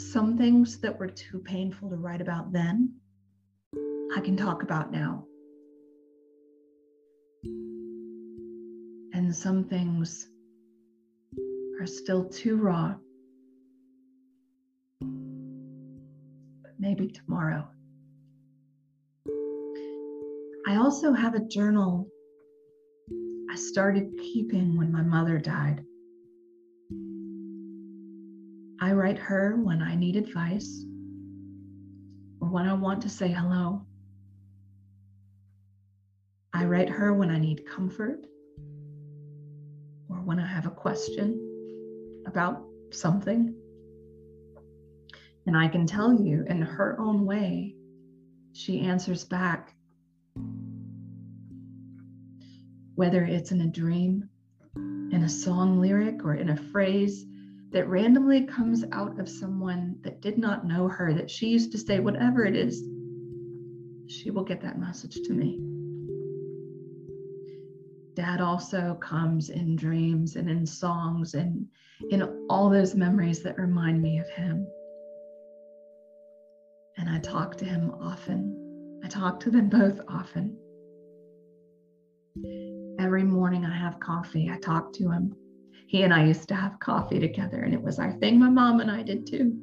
Some 0.00 0.36
things 0.38 0.78
that 0.78 0.98
were 0.98 1.08
too 1.08 1.38
painful 1.38 1.90
to 1.90 1.96
write 1.96 2.20
about 2.20 2.52
then, 2.52 2.94
I 4.16 4.20
can 4.20 4.36
talk 4.36 4.62
about 4.62 4.90
now. 4.90 5.26
And 9.12 9.32
some 9.32 9.64
things 9.64 10.28
are 11.80 11.86
still 11.86 12.28
too 12.28 12.56
raw. 12.56 12.94
But 15.00 16.72
maybe 16.78 17.08
tomorrow. 17.08 17.68
I 20.66 20.76
also 20.76 21.12
have 21.12 21.34
a 21.34 21.46
journal 21.46 22.08
I 23.50 23.54
started 23.54 24.16
keeping 24.16 24.76
when 24.76 24.90
my 24.90 25.02
mother 25.02 25.38
died. 25.38 25.84
I 28.82 28.92
write 28.92 29.18
her 29.18 29.56
when 29.56 29.82
I 29.82 29.94
need 29.94 30.16
advice 30.16 30.84
or 32.40 32.48
when 32.48 32.66
I 32.66 32.72
want 32.72 33.02
to 33.02 33.10
say 33.10 33.28
hello. 33.28 33.84
I 36.54 36.64
write 36.64 36.88
her 36.88 37.12
when 37.12 37.30
I 37.30 37.38
need 37.38 37.66
comfort 37.66 38.24
or 40.08 40.16
when 40.16 40.40
I 40.40 40.46
have 40.46 40.66
a 40.66 40.70
question 40.70 42.22
about 42.26 42.64
something. 42.90 43.54
And 45.46 45.56
I 45.56 45.68
can 45.68 45.86
tell 45.86 46.14
you 46.14 46.44
in 46.48 46.62
her 46.62 46.98
own 46.98 47.26
way 47.26 47.74
she 48.52 48.80
answers 48.80 49.24
back. 49.24 49.74
Whether 52.94 53.24
it's 53.24 53.52
in 53.52 53.60
a 53.60 53.66
dream, 53.66 54.30
in 54.74 55.22
a 55.22 55.28
song 55.28 55.80
lyric, 55.80 56.24
or 56.24 56.34
in 56.34 56.48
a 56.48 56.56
phrase 56.56 57.26
that 57.70 57.88
randomly 57.88 58.44
comes 58.44 58.84
out 58.92 59.18
of 59.20 59.28
someone 59.28 59.96
that 60.02 60.20
did 60.20 60.38
not 60.38 60.66
know 60.66 60.88
her, 60.88 61.14
that 61.14 61.30
she 61.30 61.48
used 61.48 61.70
to 61.72 61.78
say, 61.78 62.00
whatever 62.00 62.44
it 62.44 62.56
is, 62.56 62.82
she 64.08 64.30
will 64.30 64.42
get 64.42 64.60
that 64.60 64.78
message 64.78 65.14
to 65.22 65.32
me. 65.32 65.60
Dad 68.14 68.40
also 68.40 68.98
comes 69.00 69.50
in 69.50 69.76
dreams 69.76 70.34
and 70.34 70.50
in 70.50 70.66
songs 70.66 71.34
and 71.34 71.66
in 72.10 72.22
all 72.50 72.68
those 72.68 72.94
memories 72.96 73.42
that 73.42 73.56
remind 73.56 74.02
me 74.02 74.18
of 74.18 74.28
him. 74.30 74.66
And 76.98 77.08
I 77.08 77.20
talk 77.20 77.56
to 77.58 77.64
him 77.64 77.92
often. 78.00 79.00
I 79.04 79.08
talk 79.08 79.38
to 79.40 79.50
them 79.50 79.68
both 79.68 80.00
often. 80.08 80.56
Every 82.98 83.22
morning 83.22 83.64
I 83.64 83.74
have 83.74 84.00
coffee, 84.00 84.50
I 84.50 84.58
talk 84.58 84.92
to 84.94 85.10
him. 85.10 85.34
He 85.90 86.04
and 86.04 86.14
I 86.14 86.24
used 86.24 86.46
to 86.50 86.54
have 86.54 86.78
coffee 86.78 87.18
together, 87.18 87.62
and 87.62 87.74
it 87.74 87.82
was 87.82 87.98
our 87.98 88.12
thing. 88.12 88.38
My 88.38 88.48
mom 88.48 88.78
and 88.78 88.88
I 88.88 89.02
did 89.02 89.26
too. 89.26 89.60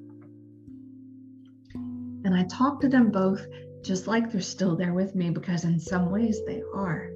And 1.73 2.35
I 2.35 2.43
talk 2.51 2.81
to 2.81 2.89
them 2.89 3.11
both 3.11 3.47
just 3.81 4.07
like 4.07 4.29
they're 4.29 4.41
still 4.41 4.75
there 4.75 4.93
with 4.93 5.15
me 5.15 5.29
because, 5.29 5.63
in 5.63 5.79
some 5.79 6.11
ways, 6.11 6.41
they 6.45 6.61
are. 6.75 7.09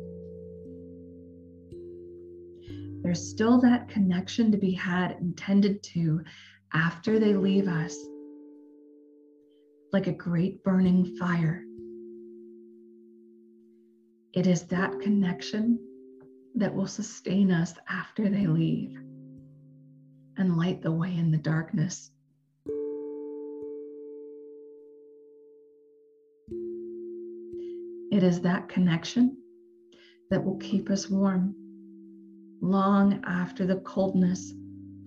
There's 3.04 3.30
still 3.30 3.60
that 3.60 3.90
connection 3.90 4.50
to 4.50 4.58
be 4.58 4.72
had 4.72 5.12
and 5.20 5.38
tended 5.38 5.84
to 5.92 6.22
after 6.74 7.20
they 7.20 7.34
leave 7.34 7.68
us, 7.68 7.98
like 9.92 10.08
a 10.08 10.14
great 10.14 10.64
burning 10.64 11.18
fire. 11.18 11.66
It 14.32 14.48
is 14.48 14.64
that 14.68 15.02
connection 15.02 15.86
that 16.56 16.74
will 16.74 16.88
sustain 16.88 17.52
us 17.52 17.74
after 17.90 18.30
they 18.30 18.48
leave 18.48 18.98
and 20.38 20.58
light 20.58 20.82
the 20.82 20.92
way 20.92 21.16
in 21.16 21.32
the 21.32 21.38
darkness. 21.38 22.12
It 28.12 28.24
is 28.24 28.42
that 28.42 28.70
connection 28.70 29.38
that 30.30 30.44
will 30.44 30.58
keep 30.58 30.90
us 30.90 31.10
warm 31.10 31.56
long 32.62 33.24
after 33.26 33.66
the 33.66 33.78
coldness 33.78 34.54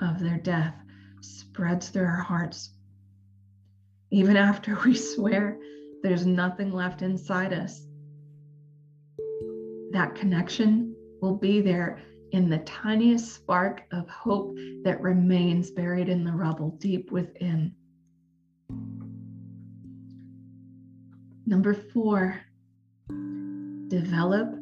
of 0.01 0.21
their 0.21 0.39
death 0.39 0.75
spreads 1.21 1.89
through 1.89 2.07
our 2.07 2.23
hearts. 2.23 2.71
Even 4.11 4.37
after 4.37 4.79
we 4.85 4.95
swear 4.95 5.59
there's 6.03 6.27
nothing 6.27 6.73
left 6.73 7.03
inside 7.03 7.53
us, 7.53 7.87
that 9.93 10.15
connection 10.15 10.84
will 11.25 11.35
be 11.35 11.62
there 11.62 12.02
in 12.33 12.50
the 12.50 12.59
tiniest 12.59 13.35
spark 13.35 13.85
of 13.93 14.07
hope 14.11 14.54
that 14.83 15.00
remains 15.00 15.71
buried 15.71 16.11
in 16.11 16.23
the 16.23 16.31
rubble 16.31 16.76
deep 16.78 17.11
within. 17.11 17.75
Number 21.47 21.73
four, 21.73 22.38
develop 23.88 24.54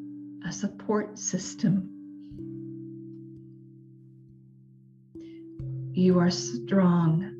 a 0.46 0.52
support 0.52 1.18
system. 1.18 1.88
You 5.94 6.20
are 6.20 6.30
strong, 6.30 7.34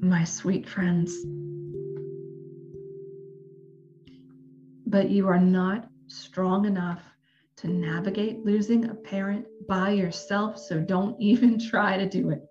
my 0.00 0.24
sweet 0.24 0.66
friends. 0.66 1.14
But 4.86 5.10
you 5.10 5.28
are 5.28 5.38
not 5.38 5.90
strong 6.06 6.64
enough 6.64 7.02
to 7.58 7.68
navigate 7.68 8.44
losing 8.44 8.90
a 8.90 8.94
parent 8.94 9.46
by 9.66 9.90
yourself, 9.90 10.58
so 10.58 10.78
don't 10.80 11.20
even 11.20 11.58
try 11.58 11.96
to 11.96 12.08
do 12.08 12.30
it. 12.30 12.42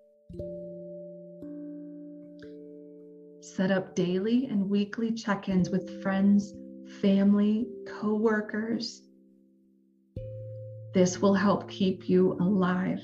Set 3.40 3.70
up 3.70 3.94
daily 3.94 4.46
and 4.46 4.68
weekly 4.68 5.12
check 5.12 5.48
ins 5.48 5.70
with 5.70 6.02
friends, 6.02 6.52
family, 7.00 7.66
co 7.86 8.14
workers. 8.14 9.02
This 10.92 11.20
will 11.20 11.34
help 11.34 11.70
keep 11.70 12.08
you 12.08 12.32
alive, 12.40 13.00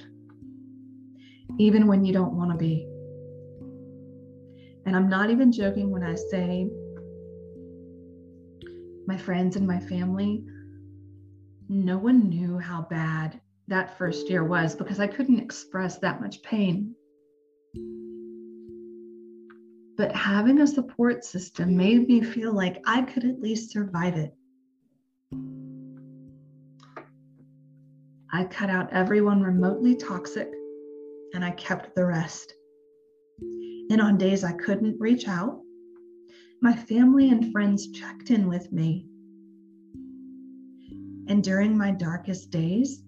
even 1.58 1.86
when 1.86 2.04
you 2.04 2.12
don't 2.12 2.36
want 2.36 2.50
to 2.50 2.56
be. 2.56 2.88
And 4.84 4.96
I'm 4.96 5.08
not 5.08 5.30
even 5.30 5.52
joking 5.52 5.90
when 5.90 6.02
I 6.02 6.16
say 6.16 6.68
my 9.06 9.16
friends 9.16 9.56
and 9.56 9.66
my 9.66 9.78
family 9.78 10.44
no 11.72 11.96
one 11.96 12.28
knew 12.28 12.58
how 12.58 12.82
bad 12.90 13.40
that 13.66 13.96
first 13.96 14.28
year 14.28 14.44
was 14.44 14.74
because 14.74 15.00
I 15.00 15.06
couldn't 15.06 15.40
express 15.40 15.98
that 15.98 16.20
much 16.20 16.42
pain. 16.42 16.94
But 19.96 20.14
having 20.14 20.60
a 20.60 20.66
support 20.66 21.24
system 21.24 21.76
made 21.76 22.06
me 22.08 22.22
feel 22.22 22.52
like 22.52 22.82
I 22.86 23.02
could 23.02 23.24
at 23.24 23.40
least 23.40 23.70
survive 23.70 24.16
it. 24.16 24.34
I 28.34 28.44
cut 28.44 28.68
out 28.68 28.92
everyone 28.92 29.42
remotely 29.42 29.96
toxic 29.96 30.50
and 31.32 31.42
I 31.44 31.52
kept 31.52 31.94
the 31.94 32.04
rest. 32.04 32.52
And 33.90 34.00
on 34.00 34.18
days 34.18 34.44
I 34.44 34.52
couldn't 34.52 35.00
reach 35.00 35.26
out, 35.26 35.60
my 36.60 36.74
family 36.74 37.30
and 37.30 37.50
friends 37.50 37.90
checked 37.92 38.30
in 38.30 38.46
with 38.46 38.70
me 38.72 39.06
and 41.28 41.42
during 41.42 41.76
my 41.76 41.90
darkest 41.90 42.50
days, 42.50 43.02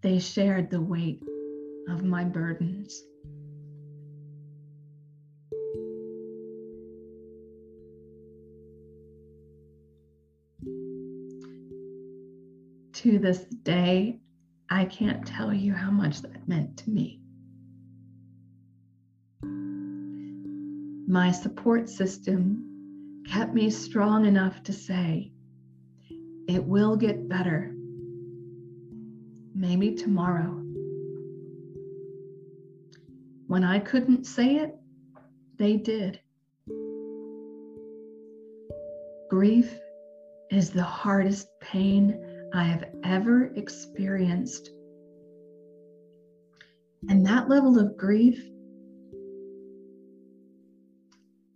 they 0.00 0.18
shared 0.18 0.70
the 0.70 0.80
weight 0.80 1.22
of 1.88 2.04
my 2.04 2.24
burdens. 2.24 3.02
To 12.92 13.18
this 13.18 13.44
day, 13.62 14.18
I 14.70 14.84
can't 14.84 15.26
tell 15.26 15.54
you 15.54 15.72
how 15.72 15.90
much 15.90 16.20
that 16.22 16.48
meant 16.48 16.76
to 16.78 16.90
me. 16.90 17.20
My 21.08 21.30
support 21.30 21.88
system 21.88 23.22
kept 23.26 23.54
me 23.54 23.70
strong 23.70 24.26
enough 24.26 24.62
to 24.64 24.72
say, 24.72 25.32
it 26.48 26.64
will 26.64 26.96
get 26.96 27.28
better. 27.28 27.74
Maybe 29.54 29.94
tomorrow. 29.94 30.54
When 33.46 33.64
I 33.64 33.78
couldn't 33.78 34.24
say 34.24 34.56
it, 34.56 34.74
they 35.58 35.76
did. 35.76 36.20
Grief 39.28 39.78
is 40.50 40.70
the 40.70 40.82
hardest 40.82 41.48
pain 41.60 42.18
I 42.54 42.64
have 42.64 42.84
ever 43.04 43.52
experienced. 43.56 44.70
And 47.10 47.24
that 47.26 47.48
level 47.48 47.78
of 47.78 47.96
grief 47.96 48.42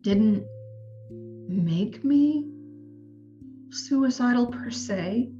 didn't 0.02 0.44
make 1.48 2.05
me 2.05 2.52
suicidal 3.73 4.47
per 4.47 4.71
se, 4.71 5.31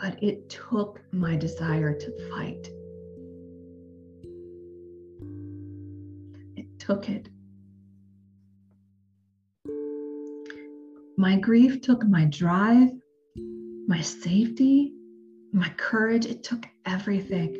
but 0.00 0.20
it 0.22 0.48
took 0.50 1.00
my 1.12 1.36
desire 1.36 1.96
to 1.96 2.30
fight. 2.30 2.68
It 6.56 6.78
took 6.78 7.08
it. 7.08 7.28
My 11.16 11.38
grief 11.38 11.80
took 11.80 12.04
my 12.04 12.24
drive, 12.24 12.90
my 13.86 14.00
safety, 14.00 14.92
my 15.52 15.68
courage. 15.76 16.26
It 16.26 16.42
took 16.42 16.66
everything. 16.84 17.56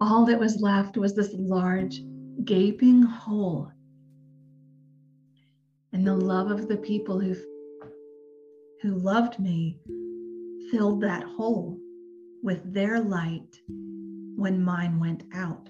All 0.00 0.24
that 0.24 0.40
was 0.40 0.62
left 0.62 0.96
was 0.96 1.14
this 1.14 1.34
large, 1.34 2.00
gaping 2.44 3.02
hole 3.02 3.70
and 5.92 6.06
the 6.06 6.14
love 6.14 6.50
of 6.50 6.68
the 6.68 6.76
people 6.76 7.20
who 7.20 7.34
who 8.82 8.94
loved 8.94 9.38
me 9.38 9.78
filled 10.70 11.02
that 11.02 11.22
hole 11.22 11.78
with 12.42 12.72
their 12.72 13.00
light 13.00 13.60
when 14.36 14.62
mine 14.62 14.98
went 14.98 15.22
out. 15.34 15.68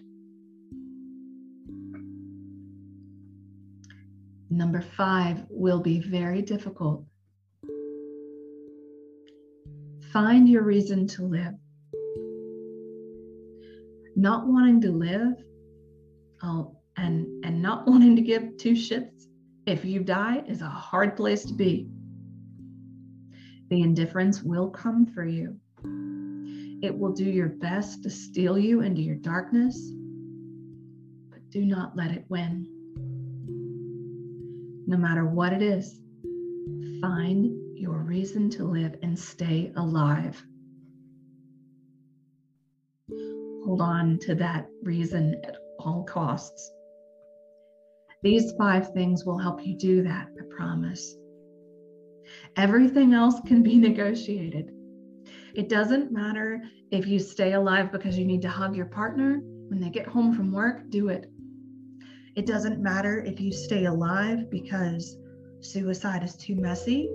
Number 4.49 4.81
five 4.81 5.45
will 5.49 5.81
be 5.81 6.01
very 6.01 6.43
difficult. 6.43 7.05
Find 10.13 10.49
your 10.49 10.63
reason 10.63 11.07
to 11.09 11.23
live. 11.23 11.55
Not 14.15 14.47
wanting 14.47 14.81
to 14.83 14.91
live, 14.91 15.35
I'll 16.43 16.81
and 16.97 17.45
and 17.45 17.63
not 17.63 17.87
wanting 17.89 18.15
to 18.17 18.23
give 18.23 18.57
two 18.57 18.73
shits 18.73 19.30
if 19.71 19.85
you 19.85 20.01
die 20.01 20.43
is 20.49 20.63
a 20.63 20.69
hard 20.69 21.17
place 21.17 21.45
to 21.45 21.55
be. 21.55 21.89
The 23.69 23.83
indifference 23.83 24.43
will 24.43 24.69
come 24.69 25.07
for 25.07 25.25
you. 25.25 25.57
It 26.83 26.99
will 26.99 27.13
do 27.13 27.25
your 27.25 27.51
best 27.51 28.03
to 28.03 28.11
steal 28.11 28.59
you 28.59 28.81
into 28.81 29.01
your 29.01 29.15
darkness, 29.15 29.93
but 31.31 31.49
do 31.51 31.65
not 31.65 31.97
let 31.97 32.11
it 32.11 32.25
win. 32.29 32.67
No 34.89 34.97
matter 34.97 35.25
what 35.25 35.53
it 35.53 35.63
is, 35.63 36.01
find 37.01 37.79
your 37.79 37.99
reason 37.99 38.51
to 38.51 38.65
live 38.65 38.97
and 39.05 39.17
stay 39.17 39.73
alive. 39.77 40.45
Hold 43.65 43.81
on 43.81 44.19
to 44.23 44.35
that 44.35 44.69
reason 44.83 45.41
at 45.45 45.55
all 45.79 46.03
costs. 46.03 46.73
These 48.23 48.53
five 48.59 48.93
things 48.93 49.25
will 49.25 49.39
help 49.39 49.65
you 49.67 49.77
do 49.77 50.03
that, 50.03 50.29
I 50.39 50.55
promise. 50.55 51.17
Everything 52.57 53.15
else 53.15 53.41
can 53.47 53.63
be 53.63 53.77
negotiated. 53.89 54.73
It 55.55 55.69
doesn't 55.69 56.13
matter 56.13 56.63
if 56.91 57.07
you 57.07 57.19
stay 57.19 57.55
alive 57.55 57.91
because 57.91 58.19
you 58.19 58.27
need 58.27 58.43
to 58.43 58.49
hug 58.49 58.77
your 58.77 58.87
partner 58.87 59.41
when 59.69 59.81
they 59.81 59.89
get 59.89 60.07
home 60.07 60.35
from 60.35 60.53
work, 60.53 60.91
do 60.91 61.09
it. 61.09 61.31
It 62.37 62.47
doesn't 62.47 62.83
matter 62.83 63.21
if 63.21 63.41
you 63.41 63.53
stay 63.53 63.87
alive 63.87 64.51
because 64.51 65.17
suicide 65.61 66.23
is 66.23 66.37
too 66.37 66.57
messy, 66.57 67.11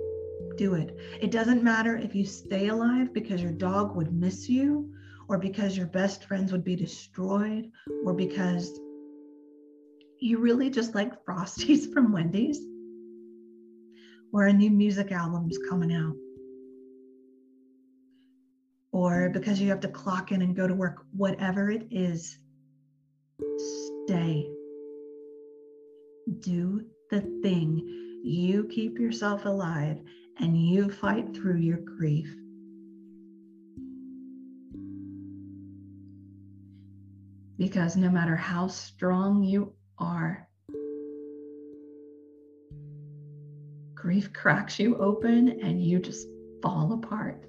do 0.56 0.74
it. 0.74 0.96
It 1.20 1.30
doesn't 1.30 1.62
matter 1.62 1.96
if 1.96 2.14
you 2.14 2.24
stay 2.24 2.68
alive 2.68 3.12
because 3.12 3.42
your 3.42 3.52
dog 3.52 3.94
would 3.94 4.12
miss 4.12 4.48
you 4.48 4.92
or 5.28 5.38
because 5.38 5.76
your 5.76 5.86
best 5.86 6.24
friends 6.24 6.52
would 6.52 6.64
be 6.64 6.76
destroyed 6.76 7.70
or 8.04 8.12
because 8.12 8.78
you 10.20 10.38
really 10.38 10.70
just 10.70 10.94
like 10.94 11.24
Frosties 11.24 11.92
from 11.92 12.12
Wendy's 12.12 12.60
or 14.32 14.46
a 14.46 14.52
new 14.52 14.70
music 14.70 15.12
album's 15.12 15.58
coming 15.68 15.92
out 15.92 16.14
or 18.96 19.28
because 19.28 19.60
you 19.60 19.68
have 19.68 19.80
to 19.80 19.88
clock 19.88 20.32
in 20.32 20.40
and 20.40 20.56
go 20.56 20.66
to 20.66 20.72
work, 20.72 21.04
whatever 21.12 21.70
it 21.70 21.86
is, 21.90 22.38
stay. 24.06 24.48
Do 26.40 26.82
the 27.10 27.20
thing. 27.42 28.22
You 28.24 28.64
keep 28.70 28.98
yourself 28.98 29.44
alive 29.44 29.98
and 30.38 30.58
you 30.58 30.90
fight 30.90 31.34
through 31.34 31.58
your 31.58 31.76
grief. 31.76 32.34
Because 37.58 37.96
no 37.96 38.08
matter 38.08 38.34
how 38.34 38.68
strong 38.68 39.44
you 39.44 39.74
are, 39.98 40.48
grief 43.94 44.32
cracks 44.32 44.78
you 44.78 44.96
open 44.98 45.60
and 45.62 45.82
you 45.82 45.98
just 45.98 46.28
fall 46.62 46.92
apart. 46.92 47.44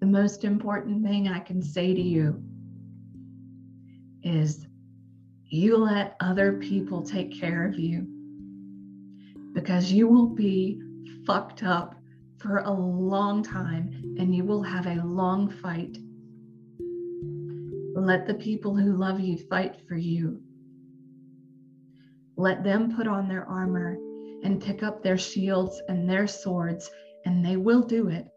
The 0.00 0.06
most 0.06 0.44
important 0.44 1.04
thing 1.04 1.28
I 1.28 1.38
can 1.40 1.62
say 1.62 1.94
to 1.94 2.00
you 2.00 2.42
is 4.22 4.66
you 5.46 5.76
let 5.76 6.16
other 6.20 6.54
people 6.54 7.02
take 7.02 7.38
care 7.40 7.66
of 7.66 7.78
you 7.78 8.06
because 9.52 9.90
you 9.90 10.06
will 10.06 10.28
be 10.28 10.82
fucked 11.26 11.62
up 11.62 11.94
for 12.38 12.58
a 12.58 12.70
long 12.70 13.42
time 13.42 14.16
and 14.18 14.34
you 14.34 14.44
will 14.44 14.62
have 14.62 14.86
a 14.86 15.02
long 15.02 15.48
fight. 15.48 15.96
Let 17.96 18.26
the 18.26 18.34
people 18.34 18.76
who 18.76 18.94
love 18.94 19.20
you 19.20 19.38
fight 19.48 19.80
for 19.88 19.96
you. 19.96 20.42
Let 22.36 22.62
them 22.62 22.94
put 22.94 23.08
on 23.08 23.26
their 23.26 23.46
armor 23.46 23.96
and 24.44 24.62
pick 24.62 24.82
up 24.82 25.02
their 25.02 25.16
shields 25.16 25.80
and 25.88 26.06
their 26.06 26.26
swords, 26.26 26.90
and 27.24 27.42
they 27.42 27.56
will 27.56 27.80
do 27.80 28.08
it. 28.08 28.28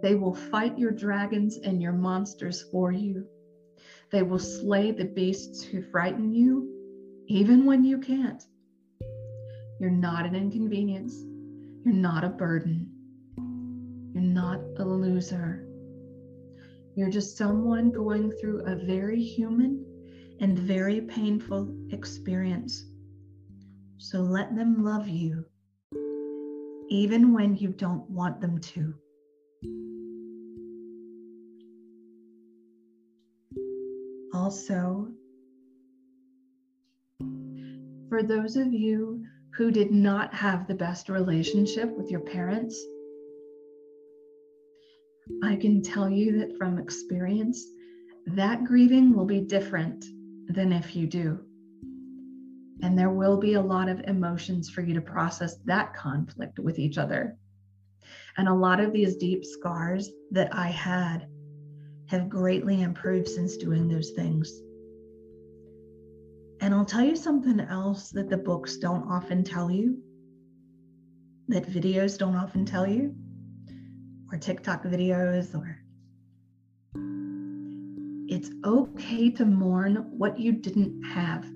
They 0.00 0.14
will 0.14 0.34
fight 0.34 0.78
your 0.78 0.92
dragons 0.92 1.58
and 1.58 1.82
your 1.82 1.92
monsters 1.92 2.64
for 2.72 2.90
you. 2.90 3.26
They 4.10 4.22
will 4.22 4.38
slay 4.38 4.92
the 4.92 5.04
beasts 5.04 5.62
who 5.62 5.82
frighten 5.82 6.32
you, 6.32 6.70
even 7.28 7.66
when 7.66 7.84
you 7.84 7.98
can't. 7.98 8.42
You're 9.78 9.90
not 9.90 10.24
an 10.24 10.34
inconvenience. 10.34 11.14
You're 11.84 11.92
not 11.92 12.24
a 12.24 12.30
burden. 12.30 12.90
You're 14.14 14.22
not 14.22 14.60
a 14.78 14.84
loser. 14.86 15.66
You're 16.94 17.10
just 17.10 17.38
someone 17.38 17.90
going 17.90 18.30
through 18.32 18.66
a 18.66 18.76
very 18.76 19.22
human 19.22 19.84
and 20.40 20.58
very 20.58 21.00
painful 21.00 21.74
experience. 21.90 22.84
So 23.96 24.18
let 24.20 24.54
them 24.54 24.84
love 24.84 25.08
you, 25.08 25.46
even 26.90 27.32
when 27.32 27.56
you 27.56 27.68
don't 27.70 28.08
want 28.10 28.40
them 28.40 28.58
to. 28.58 28.94
Also, 34.34 35.08
for 38.08 38.22
those 38.22 38.56
of 38.56 38.72
you 38.72 39.24
who 39.54 39.70
did 39.70 39.92
not 39.92 40.34
have 40.34 40.66
the 40.66 40.74
best 40.74 41.08
relationship 41.08 41.96
with 41.96 42.10
your 42.10 42.20
parents, 42.20 42.78
I 45.42 45.56
can 45.56 45.82
tell 45.82 46.10
you 46.10 46.38
that 46.38 46.56
from 46.58 46.78
experience, 46.78 47.64
that 48.26 48.64
grieving 48.64 49.14
will 49.14 49.24
be 49.24 49.40
different 49.40 50.04
than 50.48 50.72
if 50.72 50.96
you 50.96 51.06
do. 51.06 51.40
And 52.82 52.98
there 52.98 53.10
will 53.10 53.38
be 53.38 53.54
a 53.54 53.60
lot 53.60 53.88
of 53.88 54.00
emotions 54.00 54.68
for 54.68 54.80
you 54.80 54.94
to 54.94 55.00
process 55.00 55.56
that 55.64 55.94
conflict 55.94 56.58
with 56.58 56.78
each 56.78 56.98
other. 56.98 57.36
And 58.36 58.48
a 58.48 58.54
lot 58.54 58.80
of 58.80 58.92
these 58.92 59.16
deep 59.16 59.44
scars 59.44 60.10
that 60.32 60.54
I 60.54 60.68
had 60.68 61.28
have 62.06 62.28
greatly 62.28 62.82
improved 62.82 63.28
since 63.28 63.56
doing 63.56 63.88
those 63.88 64.10
things. 64.10 64.52
And 66.60 66.74
I'll 66.74 66.84
tell 66.84 67.04
you 67.04 67.16
something 67.16 67.60
else 67.60 68.10
that 68.10 68.28
the 68.28 68.36
books 68.36 68.76
don't 68.78 69.08
often 69.08 69.44
tell 69.44 69.70
you, 69.70 69.98
that 71.48 71.66
videos 71.66 72.18
don't 72.18 72.36
often 72.36 72.64
tell 72.64 72.86
you, 72.86 73.14
or 74.32 74.38
TikTok 74.38 74.82
videos, 74.84 75.54
or 75.54 75.78
it's 78.28 78.50
okay 78.64 79.30
to 79.30 79.44
mourn 79.44 79.96
what 80.16 80.40
you 80.40 80.52
didn't 80.52 81.02
have, 81.04 81.46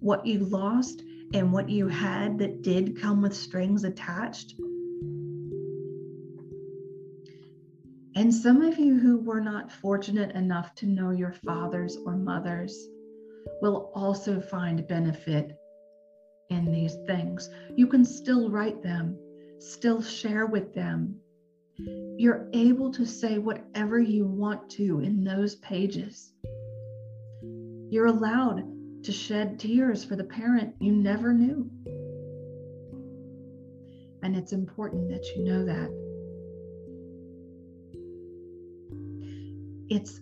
what 0.00 0.26
you 0.26 0.40
lost, 0.40 1.02
and 1.34 1.52
what 1.52 1.68
you 1.68 1.88
had 1.88 2.38
that 2.38 2.62
did 2.62 3.00
come 3.00 3.22
with 3.22 3.34
strings 3.34 3.82
attached 3.82 4.54
And 8.16 8.34
some 8.34 8.62
of 8.62 8.78
you 8.78 8.98
who 8.98 9.18
were 9.18 9.42
not 9.42 9.70
fortunate 9.70 10.34
enough 10.34 10.74
to 10.76 10.86
know 10.86 11.10
your 11.10 11.34
fathers 11.44 11.98
or 12.06 12.16
mothers 12.16 12.88
will 13.60 13.92
also 13.94 14.40
find 14.40 14.88
benefit 14.88 15.54
in 16.48 16.72
these 16.72 16.94
things. 17.06 17.50
You 17.76 17.86
can 17.86 18.06
still 18.06 18.48
write 18.48 18.82
them, 18.82 19.18
still 19.58 20.00
share 20.00 20.46
with 20.46 20.72
them. 20.72 21.20
You're 21.78 22.48
able 22.52 22.92
to 22.92 23.04
say 23.04 23.38
whatever 23.38 23.98
you 24.00 24.26
want 24.26 24.70
to 24.70 25.00
in 25.00 25.24
those 25.24 25.56
pages. 25.56 26.32
You're 27.90 28.06
allowed 28.06 28.64
to 29.04 29.12
shed 29.12 29.58
tears 29.58 30.04
for 30.04 30.16
the 30.16 30.24
parent 30.24 30.74
you 30.80 30.92
never 30.92 31.32
knew. 31.32 31.70
And 34.22 34.36
it's 34.36 34.52
important 34.52 35.10
that 35.10 35.24
you 35.36 35.44
know 35.44 35.64
that. 35.64 36.06
it's 39.88 40.20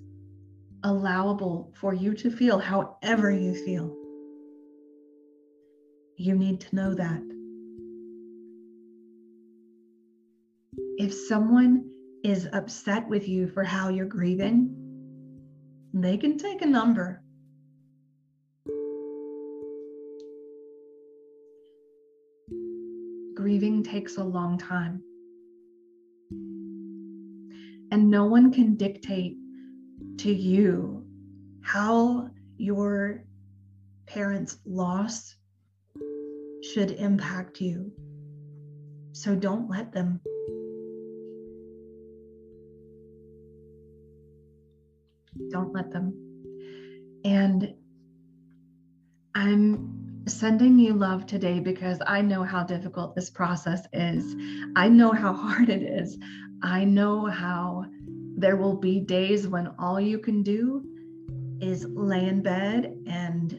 allowable 0.82 1.72
for 1.74 1.94
you 1.94 2.14
to 2.14 2.30
feel 2.30 2.58
however 2.58 3.30
you 3.30 3.54
feel. 3.64 3.94
You 6.16 6.34
need 6.34 6.60
to 6.60 6.76
know 6.76 6.94
that. 6.94 7.33
If 10.96 11.12
someone 11.12 11.90
is 12.22 12.48
upset 12.52 13.08
with 13.08 13.26
you 13.26 13.48
for 13.48 13.64
how 13.64 13.88
you're 13.88 14.06
grieving, 14.06 14.72
they 15.92 16.16
can 16.16 16.38
take 16.38 16.62
a 16.62 16.66
number. 16.66 17.20
Grieving 23.34 23.82
takes 23.82 24.18
a 24.18 24.24
long 24.24 24.56
time. 24.56 25.02
And 27.90 28.08
no 28.08 28.26
one 28.26 28.52
can 28.52 28.76
dictate 28.76 29.36
to 30.18 30.32
you 30.32 31.04
how 31.62 32.30
your 32.56 33.24
parents' 34.06 34.58
loss 34.64 35.34
should 36.62 36.92
impact 36.92 37.60
you. 37.60 37.90
So 39.12 39.34
don't 39.34 39.68
let 39.68 39.92
them. 39.92 40.20
Don't 45.50 45.72
let 45.72 45.90
them. 45.92 46.12
And 47.24 47.74
I'm 49.34 50.24
sending 50.26 50.78
you 50.78 50.94
love 50.94 51.26
today 51.26 51.60
because 51.60 51.98
I 52.06 52.22
know 52.22 52.44
how 52.44 52.64
difficult 52.64 53.14
this 53.14 53.30
process 53.30 53.86
is. 53.92 54.34
I 54.76 54.88
know 54.88 55.12
how 55.12 55.32
hard 55.32 55.68
it 55.68 55.82
is. 55.82 56.18
I 56.62 56.84
know 56.84 57.26
how 57.26 57.84
there 58.36 58.56
will 58.56 58.76
be 58.76 59.00
days 59.00 59.46
when 59.46 59.68
all 59.78 60.00
you 60.00 60.18
can 60.18 60.42
do 60.42 60.84
is 61.60 61.84
lay 61.84 62.26
in 62.26 62.42
bed 62.42 62.96
and 63.06 63.50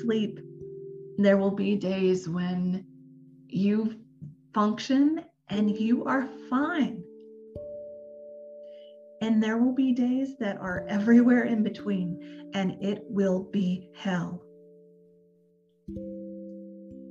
sleep. 0.00 0.40
There 1.18 1.38
will 1.38 1.50
be 1.50 1.76
days 1.76 2.28
when 2.28 2.84
you 3.48 3.96
function 4.52 5.24
and 5.48 5.76
you 5.76 6.04
are 6.04 6.28
fine. 6.50 7.02
And 9.22 9.42
there 9.42 9.56
will 9.56 9.72
be 9.72 9.92
days 9.92 10.36
that 10.40 10.58
are 10.58 10.84
everywhere 10.88 11.44
in 11.44 11.62
between, 11.62 12.50
and 12.54 12.72
it 12.82 13.02
will 13.08 13.48
be 13.50 13.88
hell. 13.94 14.42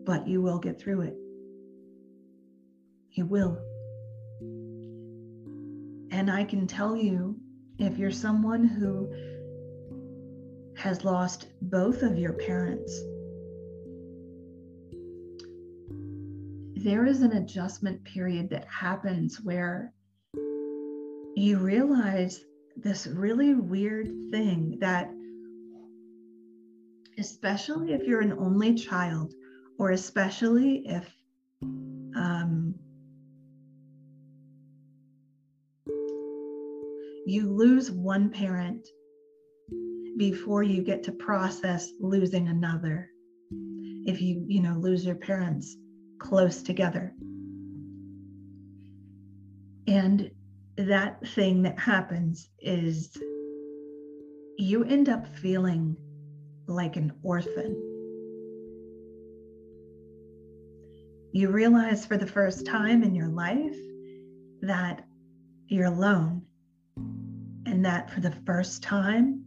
But 0.06 0.28
you 0.28 0.42
will 0.42 0.60
get 0.60 0.80
through 0.80 1.02
it. 1.02 1.16
You 3.12 3.26
will. 3.26 3.58
And 6.12 6.30
I 6.30 6.44
can 6.44 6.68
tell 6.68 6.96
you 6.96 7.38
if 7.80 7.98
you're 7.98 8.12
someone 8.12 8.64
who 8.66 9.12
has 10.78 11.04
lost 11.04 11.48
both 11.62 12.04
of 12.04 12.20
your 12.20 12.34
parents, 12.34 13.02
there 16.76 17.08
is 17.08 17.22
an 17.22 17.32
adjustment 17.32 18.04
period 18.04 18.52
that 18.52 18.68
happens 18.68 19.42
where 19.42 19.95
you 21.36 21.58
realize 21.58 22.40
this 22.78 23.08
really 23.08 23.54
weird 23.54 24.08
thing 24.32 24.78
that, 24.80 25.12
especially 27.18 27.94
if 27.94 28.04
you're 28.04 28.22
an 28.22 28.34
only 28.34 28.74
child, 28.74 29.34
or 29.78 29.92
especially 29.92 30.84
if 30.88 31.14
um, 32.16 32.74
you 37.26 37.50
lose 37.50 37.92
one 37.92 38.30
parent 38.30 38.88
before 40.18 40.64
you 40.64 40.82
get 40.82 41.04
to 41.04 41.12
process 41.12 41.92
losing 42.00 42.48
another. 42.48 43.10
If 44.08 44.22
you 44.22 44.46
you 44.48 44.62
know 44.62 44.76
lose 44.78 45.06
your 45.06 45.16
parents 45.16 45.76
close 46.20 46.64
together. 46.64 47.14
And 49.88 50.32
that 50.78 51.26
thing 51.28 51.62
that 51.64 51.80
happens 51.80 52.50
is 52.60 53.18
you 54.58 54.84
end 54.84 55.10
up 55.10 55.28
feeling 55.38 55.96
like 56.68 56.96
an 56.96 57.14
orphan. 57.24 57.82
You 61.32 61.50
realize 61.50 62.06
for 62.06 62.18
the 62.18 62.28
first 62.28 62.66
time 62.66 63.04
in 63.04 63.14
your 63.14 63.28
life 63.28 63.76
that 64.62 65.06
you're 65.68 65.86
alone, 65.86 66.42
and 67.66 67.84
that 67.86 68.10
for 68.10 68.22
the 68.22 68.34
first 68.46 68.84
time, 68.84 69.44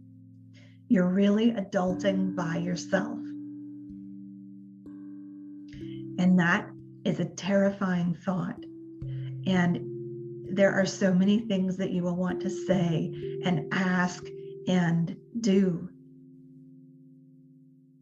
you're 0.88 1.08
really 1.08 1.52
adulting 1.52 2.34
by 2.34 2.56
yourself. 2.56 3.18
And 6.18 6.38
that 6.38 6.68
is 7.04 7.20
a 7.20 7.24
terrifying 7.24 8.16
thought. 8.24 8.58
And 9.46 9.97
there 10.50 10.72
are 10.72 10.86
so 10.86 11.12
many 11.12 11.40
things 11.40 11.76
that 11.76 11.90
you 11.90 12.02
will 12.02 12.16
want 12.16 12.40
to 12.40 12.50
say 12.50 13.12
and 13.44 13.72
ask 13.72 14.24
and 14.66 15.16
do. 15.40 15.88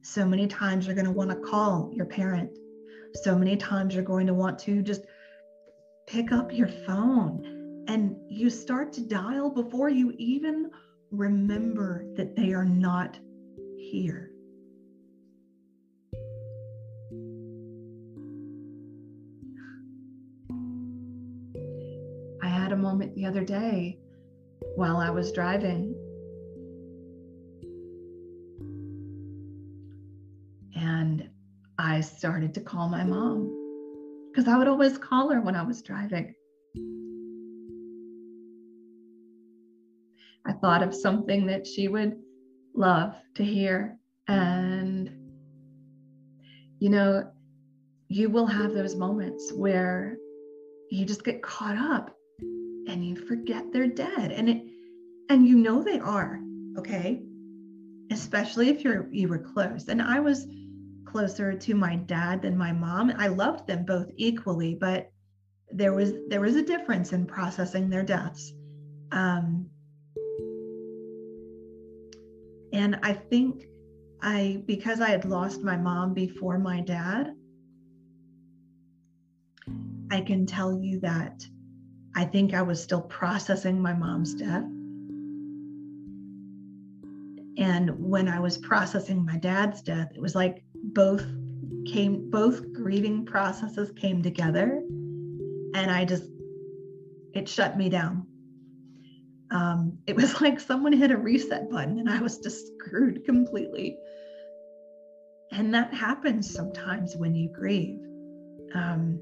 So 0.02 0.24
many 0.24 0.46
times 0.46 0.86
you're 0.86 0.94
going 0.94 1.06
to 1.06 1.12
want 1.12 1.30
to 1.30 1.36
call 1.36 1.90
your 1.92 2.06
parent. 2.06 2.50
So 3.14 3.36
many 3.36 3.56
times 3.56 3.94
you're 3.94 4.04
going 4.04 4.26
to 4.26 4.34
want 4.34 4.58
to 4.60 4.82
just 4.82 5.02
pick 6.06 6.32
up 6.32 6.52
your 6.52 6.68
phone 6.68 7.84
and 7.88 8.16
you 8.28 8.50
start 8.50 8.92
to 8.94 9.00
dial 9.00 9.50
before 9.50 9.88
you 9.88 10.14
even 10.18 10.70
remember 11.10 12.04
that 12.16 12.36
they 12.36 12.52
are 12.52 12.64
not 12.64 13.18
here. 13.78 14.30
A 22.72 22.76
moment 22.76 23.14
the 23.14 23.26
other 23.26 23.44
day 23.44 23.98
while 24.74 24.96
I 24.96 25.10
was 25.10 25.32
driving. 25.32 25.94
And 30.74 31.28
I 31.78 32.00
started 32.00 32.54
to 32.54 32.60
call 32.60 32.88
my 32.88 33.04
mom 33.04 33.52
because 34.30 34.48
I 34.48 34.56
would 34.56 34.68
always 34.68 34.98
call 34.98 35.30
her 35.30 35.40
when 35.40 35.56
I 35.56 35.62
was 35.62 35.82
driving. 35.82 36.34
I 40.46 40.52
thought 40.52 40.82
of 40.82 40.94
something 40.94 41.46
that 41.46 41.66
she 41.66 41.88
would 41.88 42.16
love 42.74 43.16
to 43.34 43.44
hear. 43.44 43.98
And, 44.28 45.10
you 46.78 46.90
know, 46.90 47.30
you 48.08 48.30
will 48.30 48.46
have 48.46 48.72
those 48.72 48.94
moments 48.94 49.52
where 49.52 50.16
you 50.90 51.04
just 51.04 51.24
get 51.24 51.42
caught 51.42 51.76
up 51.76 52.15
and 52.86 53.06
you 53.06 53.16
forget 53.16 53.72
they're 53.72 53.86
dead. 53.86 54.32
And 54.32 54.48
it 54.48 54.62
and 55.28 55.46
you 55.46 55.56
know 55.56 55.82
they 55.82 55.98
are 55.98 56.40
okay? 56.78 57.22
Especially 58.10 58.68
if 58.68 58.84
you're 58.84 59.08
you 59.10 59.28
were 59.28 59.38
close. 59.38 59.88
And 59.88 60.00
i 60.00 60.20
was 60.20 60.46
closer 61.04 61.54
to 61.54 61.74
my 61.74 61.96
dad 61.96 62.42
than 62.42 62.56
my 62.56 62.72
mom. 62.72 63.12
I 63.16 63.28
loved 63.28 63.66
them 63.66 63.84
both 63.84 64.10
equally 64.16 64.74
but 64.74 65.10
there 65.72 65.94
was 65.94 66.12
there 66.28 66.40
was 66.40 66.56
a 66.56 66.62
difference 66.62 67.12
in 67.12 67.26
processing 67.26 67.90
their 67.90 68.04
deaths. 68.04 68.52
Um 69.12 69.70
and 72.72 72.98
i 73.02 73.12
think 73.12 73.66
i 74.22 74.62
because 74.66 75.00
i 75.00 75.08
had 75.08 75.24
lost 75.24 75.62
my 75.62 75.76
mom 75.76 76.12
before 76.12 76.58
my 76.58 76.80
dad 76.80 77.34
i 80.10 80.20
can 80.20 80.46
tell 80.46 80.72
you 80.72 81.00
that 81.00 81.46
I 82.16 82.24
think 82.24 82.54
I 82.54 82.62
was 82.62 82.82
still 82.82 83.02
processing 83.02 83.80
my 83.80 83.92
mom's 83.92 84.34
death. 84.34 84.64
And 87.58 87.90
when 87.98 88.26
I 88.26 88.40
was 88.40 88.56
processing 88.56 89.24
my 89.24 89.36
dad's 89.36 89.82
death, 89.82 90.12
it 90.14 90.20
was 90.20 90.34
like 90.34 90.64
both 90.74 91.26
came, 91.86 92.30
both 92.30 92.72
grieving 92.72 93.26
processes 93.26 93.92
came 93.92 94.22
together. 94.22 94.82
And 95.74 95.90
I 95.90 96.06
just, 96.06 96.24
it 97.34 97.50
shut 97.50 97.76
me 97.76 97.90
down. 97.90 98.26
Um, 99.50 99.98
it 100.06 100.16
was 100.16 100.40
like 100.40 100.58
someone 100.58 100.94
hit 100.94 101.10
a 101.10 101.18
reset 101.18 101.70
button 101.70 101.98
and 101.98 102.08
I 102.08 102.20
was 102.22 102.38
just 102.38 102.66
screwed 102.78 103.26
completely. 103.26 103.98
And 105.52 105.74
that 105.74 105.92
happens 105.92 106.50
sometimes 106.50 107.14
when 107.14 107.34
you 107.34 107.50
grieve. 107.52 108.00
Um, 108.74 109.20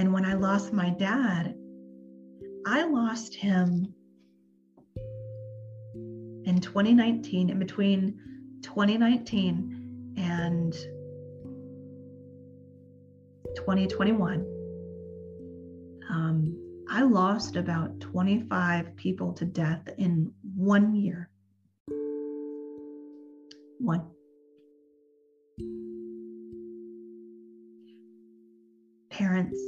and 0.00 0.14
when 0.14 0.24
I 0.24 0.32
lost 0.32 0.72
my 0.72 0.88
dad, 0.88 1.54
I 2.66 2.84
lost 2.84 3.34
him 3.34 3.92
in 6.46 6.58
2019, 6.58 7.50
in 7.50 7.58
between 7.58 8.18
2019 8.62 10.14
and 10.16 10.72
2021. 13.54 14.40
Um, 16.08 16.84
I 16.90 17.02
lost 17.02 17.56
about 17.56 18.00
25 18.00 18.96
people 18.96 19.34
to 19.34 19.44
death 19.44 19.86
in 19.98 20.32
one 20.56 20.94
year. 20.94 21.28
One. 23.78 24.06
Parents, 29.10 29.58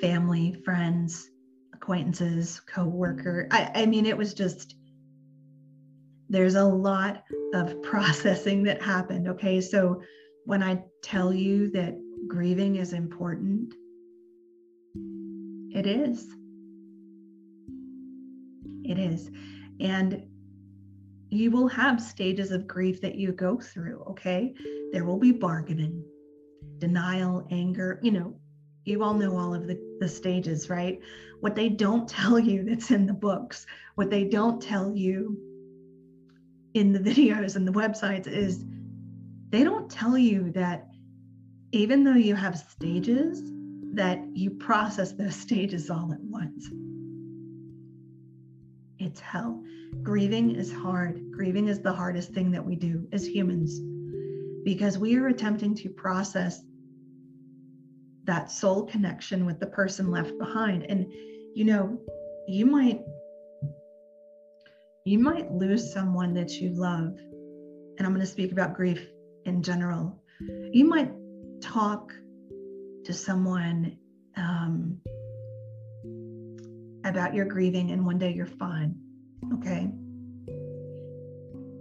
family, 0.00 0.54
friends, 0.64 1.28
acquaintances, 1.74 2.60
co-worker. 2.60 3.48
I, 3.50 3.70
I 3.74 3.86
mean, 3.86 4.06
it 4.06 4.16
was 4.16 4.34
just 4.34 4.76
there's 6.28 6.54
a 6.54 6.64
lot 6.64 7.24
of 7.54 7.82
processing 7.82 8.62
that 8.64 8.80
happened. 8.80 9.28
Okay. 9.28 9.60
So 9.60 10.02
when 10.44 10.62
I 10.62 10.82
tell 11.02 11.34
you 11.34 11.70
that 11.72 12.00
grieving 12.28 12.76
is 12.76 12.92
important, 12.92 13.74
it 15.74 15.86
is. 15.86 16.26
It 18.84 18.98
is. 18.98 19.30
And 19.80 20.24
you 21.30 21.50
will 21.50 21.68
have 21.68 22.00
stages 22.00 22.50
of 22.50 22.66
grief 22.66 23.00
that 23.00 23.14
you 23.14 23.32
go 23.32 23.58
through. 23.58 24.02
Okay. 24.10 24.54
There 24.92 25.04
will 25.04 25.18
be 25.18 25.32
bargaining, 25.32 26.04
denial, 26.78 27.46
anger, 27.50 28.00
you 28.02 28.10
know, 28.10 28.36
you 28.84 29.02
all 29.04 29.14
know 29.14 29.36
all 29.36 29.54
of 29.54 29.66
the, 29.66 29.78
the 30.00 30.08
stages, 30.08 30.68
right? 30.68 30.98
What 31.40 31.54
they 31.54 31.68
don't 31.68 32.08
tell 32.08 32.38
you 32.38 32.64
that's 32.64 32.90
in 32.90 33.06
the 33.06 33.12
books, 33.12 33.66
what 33.94 34.10
they 34.10 34.24
don't 34.24 34.60
tell 34.60 34.94
you 34.96 35.38
in 36.74 36.92
the 36.92 36.98
videos 37.10 37.56
and 37.56 37.66
the 37.66 37.72
websites 37.72 38.26
is 38.26 38.64
they 39.50 39.62
don't 39.64 39.90
tell 39.90 40.18
you 40.18 40.50
that 40.52 40.88
even 41.72 42.02
though 42.02 42.14
you 42.14 42.34
have 42.34 42.58
stages, 42.58 43.42
that 43.94 44.18
you 44.34 44.50
process 44.50 45.12
those 45.12 45.36
stages 45.46 45.90
all 45.90 46.12
at 46.12 46.20
once. 46.20 46.68
It's 48.98 49.20
hell. 49.20 49.62
Grieving 50.02 50.54
is 50.54 50.72
hard. 50.72 51.32
Grieving 51.32 51.68
is 51.68 51.80
the 51.80 51.92
hardest 51.92 52.32
thing 52.32 52.50
that 52.50 52.64
we 52.64 52.76
do 52.76 53.08
as 53.12 53.26
humans 53.26 53.80
because 54.64 54.98
we 54.98 55.16
are 55.16 55.28
attempting 55.28 55.74
to 55.74 55.88
process 55.88 56.60
that 58.24 58.50
soul 58.50 58.84
connection 58.86 59.46
with 59.46 59.58
the 59.60 59.66
person 59.66 60.10
left 60.10 60.36
behind. 60.38 60.84
And, 60.84 61.06
you 61.54 61.64
know, 61.64 61.98
you 62.46 62.66
might 62.66 63.00
you 65.06 65.18
might 65.18 65.50
lose 65.50 65.92
someone 65.92 66.34
that 66.34 66.52
you 66.60 66.70
love. 66.70 67.18
And 67.98 68.06
i'm 68.06 68.14
going 68.14 68.20
to 68.20 68.26
speak 68.26 68.52
about 68.52 68.74
grief 68.74 69.06
in 69.44 69.62
general. 69.62 70.22
You 70.72 70.84
might 70.84 71.10
talk 71.60 72.12
to 73.04 73.12
someone 73.12 73.96
um, 74.36 74.98
about 77.04 77.34
your 77.34 77.46
grieving 77.46 77.90
and 77.90 78.04
one 78.04 78.18
day 78.18 78.32
you're 78.32 78.46
fine 78.46 78.94
okay? 79.54 79.88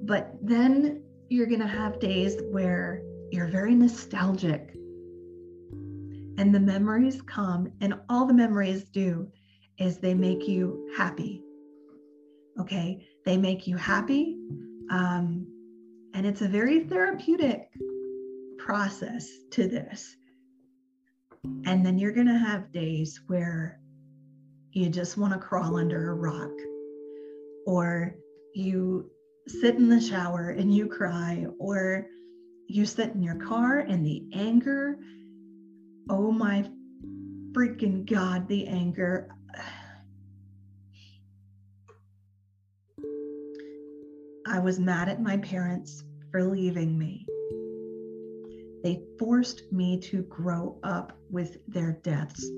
But 0.03 0.33
then 0.41 1.03
you're 1.29 1.45
going 1.45 1.59
to 1.61 1.67
have 1.67 1.99
days 1.99 2.37
where 2.51 3.03
you're 3.31 3.47
very 3.47 3.75
nostalgic 3.75 4.73
and 6.39 6.55
the 6.55 6.59
memories 6.59 7.21
come 7.21 7.69
and 7.81 7.93
all 8.07 8.25
the 8.25 8.33
memories 8.33 8.85
do 8.85 9.29
is 9.77 9.97
they 9.97 10.13
make 10.13 10.47
you 10.47 10.89
happy. 10.95 11.43
Okay? 12.57 13.05
They 13.25 13.35
make 13.35 13.67
you 13.67 13.75
happy 13.75 14.37
um, 14.89 15.45
and 16.13 16.25
it's 16.25 16.41
a 16.41 16.47
very 16.47 16.85
therapeutic 16.85 17.69
process 18.57 19.29
to 19.51 19.67
this. 19.67 20.15
And 21.65 21.85
then 21.85 21.99
you're 21.99 22.13
going 22.13 22.27
to 22.27 22.37
have 22.37 22.71
days 22.71 23.19
where 23.27 23.81
you 24.71 24.89
just 24.89 25.17
want 25.17 25.33
to 25.33 25.39
crawl 25.39 25.75
under 25.75 26.11
a 26.11 26.15
rock 26.15 26.51
or 27.67 28.15
you 28.55 29.11
sit 29.47 29.75
in 29.75 29.89
the 29.89 29.99
shower 29.99 30.51
and 30.51 30.73
you 30.73 30.87
cry 30.87 31.47
or 31.59 32.07
you 32.67 32.85
sit 32.85 33.09
in 33.09 33.21
your 33.21 33.35
car 33.35 33.79
and 33.79 34.05
the 34.05 34.23
anger 34.33 34.99
oh 36.09 36.31
my 36.31 36.67
freaking 37.53 38.09
god 38.09 38.47
the 38.47 38.67
anger 38.67 39.29
I 44.49 44.57
was 44.57 44.79
mad 44.79 45.09
at 45.09 45.21
my 45.21 45.37
parents 45.37 46.03
for 46.31 46.43
leaving 46.43 46.97
me. 46.97 47.27
They 48.83 49.03
forced 49.19 49.71
me 49.71 49.99
to 50.01 50.23
grow 50.23 50.79
up 50.81 51.13
with 51.29 51.57
their 51.67 51.99
deaths. 52.03 52.49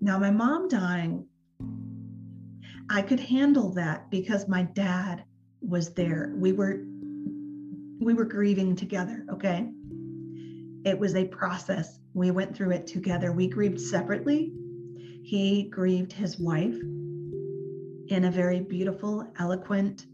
Now, 0.00 0.18
my 0.18 0.32
mom 0.32 0.66
dying, 0.66 1.26
I 2.90 3.02
could 3.02 3.20
handle 3.20 3.72
that 3.74 4.10
because 4.10 4.48
my 4.48 4.62
dad 4.62 5.22
was 5.60 5.94
there. 5.94 6.32
We 6.36 6.52
were 6.52 6.82
we 8.00 8.14
were 8.14 8.24
grieving 8.24 8.74
together, 8.74 9.26
okay? 9.30 9.70
It 10.84 10.98
was 10.98 11.14
a 11.14 11.26
process. 11.26 11.98
We 12.14 12.30
went 12.30 12.56
through 12.56 12.70
it 12.70 12.86
together. 12.86 13.32
We 13.32 13.48
grieved 13.48 13.80
separately. 13.80 14.52
He 15.22 15.64
grieved 15.64 16.12
his 16.12 16.38
wife 16.38 16.74
in 18.08 18.24
a 18.24 18.30
very 18.30 18.60
beautiful, 18.60 19.30
eloquent, 19.38 20.06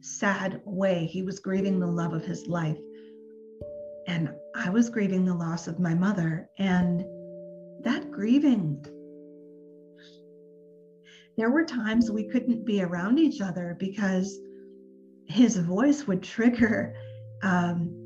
sad 0.00 0.60
way. 0.64 1.06
He 1.06 1.22
was 1.22 1.38
grieving 1.38 1.78
the 1.78 1.86
love 1.86 2.12
of 2.12 2.24
his 2.24 2.46
life. 2.46 2.78
And 4.06 4.30
I 4.54 4.68
was 4.68 4.90
grieving 4.90 5.24
the 5.24 5.34
loss 5.34 5.66
of 5.68 5.78
my 5.78 5.94
mother. 5.94 6.48
And 6.58 7.04
that 7.84 8.10
grieving, 8.10 8.84
there 11.38 11.50
were 11.50 11.64
times 11.64 12.10
we 12.10 12.28
couldn't 12.28 12.66
be 12.66 12.82
around 12.82 13.18
each 13.18 13.40
other 13.40 13.76
because 13.78 14.38
his 15.26 15.56
voice 15.56 16.06
would 16.06 16.22
trigger 16.22 16.94
um, 17.42 18.03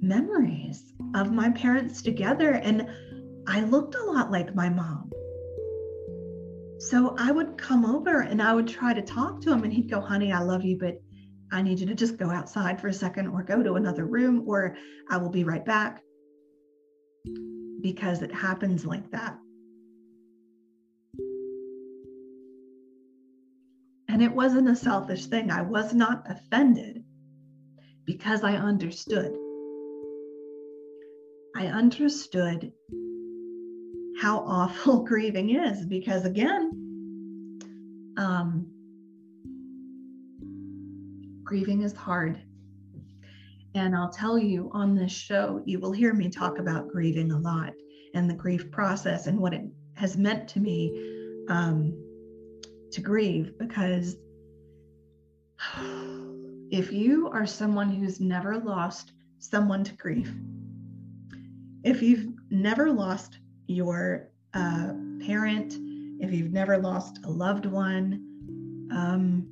memories 0.00 0.92
of 1.14 1.32
my 1.32 1.50
parents 1.50 2.02
together. 2.02 2.50
And 2.50 2.88
I 3.46 3.62
looked 3.62 3.94
a 3.94 4.04
lot 4.04 4.30
like 4.30 4.54
my 4.54 4.68
mom. 4.68 5.10
So 6.78 7.16
I 7.18 7.32
would 7.32 7.58
come 7.58 7.84
over 7.84 8.20
and 8.20 8.40
I 8.40 8.54
would 8.54 8.68
try 8.68 8.94
to 8.94 9.02
talk 9.02 9.40
to 9.42 9.52
him, 9.52 9.64
and 9.64 9.72
he'd 9.72 9.90
go, 9.90 10.00
Honey, 10.00 10.32
I 10.32 10.40
love 10.40 10.64
you, 10.64 10.78
but 10.78 11.00
I 11.50 11.62
need 11.62 11.80
you 11.80 11.86
to 11.86 11.94
just 11.94 12.18
go 12.18 12.30
outside 12.30 12.80
for 12.80 12.88
a 12.88 12.92
second 12.92 13.28
or 13.28 13.42
go 13.42 13.62
to 13.62 13.74
another 13.74 14.06
room, 14.06 14.44
or 14.46 14.76
I 15.10 15.16
will 15.16 15.30
be 15.30 15.44
right 15.44 15.64
back. 15.64 16.02
Because 17.80 18.22
it 18.22 18.32
happens 18.32 18.84
like 18.84 19.10
that. 19.10 19.38
And 24.08 24.22
it 24.22 24.32
wasn't 24.32 24.68
a 24.68 24.76
selfish 24.76 25.26
thing. 25.26 25.50
I 25.50 25.62
was 25.62 25.94
not 25.94 26.24
offended 26.28 27.04
because 28.04 28.42
I 28.42 28.56
understood. 28.56 29.32
I 31.58 31.66
understood 31.66 32.72
how 34.20 34.44
awful 34.46 35.02
grieving 35.04 35.50
is 35.50 35.84
because 35.84 36.24
again 36.24 36.70
um, 38.16 38.64
grieving 41.42 41.82
is 41.82 41.92
hard. 41.94 42.40
And 43.74 43.96
i'll 43.96 44.10
tell 44.10 44.38
you 44.38 44.70
on 44.72 44.94
this 44.94 45.10
show 45.10 45.60
you 45.66 45.80
will 45.80 45.90
hear 45.90 46.14
me 46.14 46.28
talk 46.28 46.58
about 46.58 46.88
grieving 46.88 47.32
a 47.32 47.38
lot 47.38 47.72
and 48.14 48.30
the 48.30 48.34
grief 48.34 48.70
process 48.70 49.26
and 49.26 49.38
what 49.38 49.52
it 49.52 49.62
has 49.94 50.16
meant 50.16 50.48
to 50.50 50.60
me 50.60 51.44
um, 51.48 51.92
to 52.92 53.00
grieve 53.00 53.58
because 53.58 54.16
if 56.70 56.92
you 56.92 57.28
are 57.28 57.46
someone 57.46 57.90
who's 57.90 58.20
never 58.20 58.58
lost 58.58 59.12
someone 59.40 59.82
to 59.84 59.94
grief 59.94 60.32
if 61.84 62.02
you've 62.02 62.26
never 62.50 62.90
lost 62.90 63.38
your 63.66 64.30
uh, 64.54 64.92
parent, 65.24 65.74
if 66.20 66.32
you've 66.32 66.52
never 66.52 66.78
lost 66.78 67.20
a 67.24 67.30
loved 67.30 67.66
one, 67.66 68.24
um, 68.90 69.46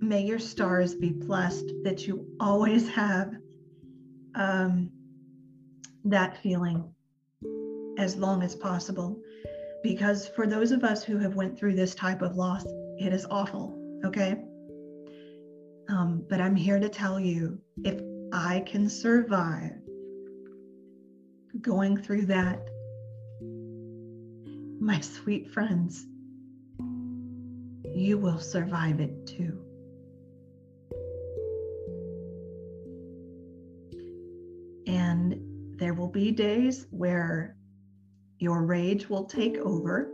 may 0.00 0.22
your 0.22 0.38
stars 0.38 0.94
be 0.94 1.10
blessed 1.10 1.72
that 1.84 2.06
you 2.06 2.26
always 2.40 2.88
have 2.88 3.34
um, 4.34 4.90
that 6.04 6.36
feeling 6.42 6.92
as 7.98 8.16
long 8.16 8.42
as 8.42 8.54
possible. 8.54 9.20
Because 9.82 10.26
for 10.28 10.46
those 10.46 10.72
of 10.72 10.82
us 10.82 11.04
who 11.04 11.18
have 11.18 11.34
went 11.36 11.56
through 11.58 11.74
this 11.74 11.94
type 11.94 12.22
of 12.22 12.36
loss 12.36 12.64
it 12.98 13.12
is 13.12 13.26
awful 13.30 13.78
okay 14.04 14.44
but 16.28 16.40
i'm 16.40 16.56
here 16.56 16.78
to 16.78 16.88
tell 16.88 17.18
you 17.18 17.60
if 17.84 18.00
I 18.32 18.60
can 18.60 18.90
survive 18.90 19.72
going 21.60 21.96
through 21.96 22.26
that. 22.26 22.60
My 24.80 25.00
sweet 25.00 25.50
friends, 25.50 26.06
you 27.94 28.18
will 28.18 28.38
survive 28.38 29.00
it 29.00 29.26
too. 29.26 29.64
And 34.86 35.78
there 35.78 35.94
will 35.94 36.08
be 36.08 36.30
days 36.30 36.86
where 36.90 37.56
your 38.38 38.64
rage 38.64 39.08
will 39.08 39.24
take 39.24 39.56
over, 39.56 40.12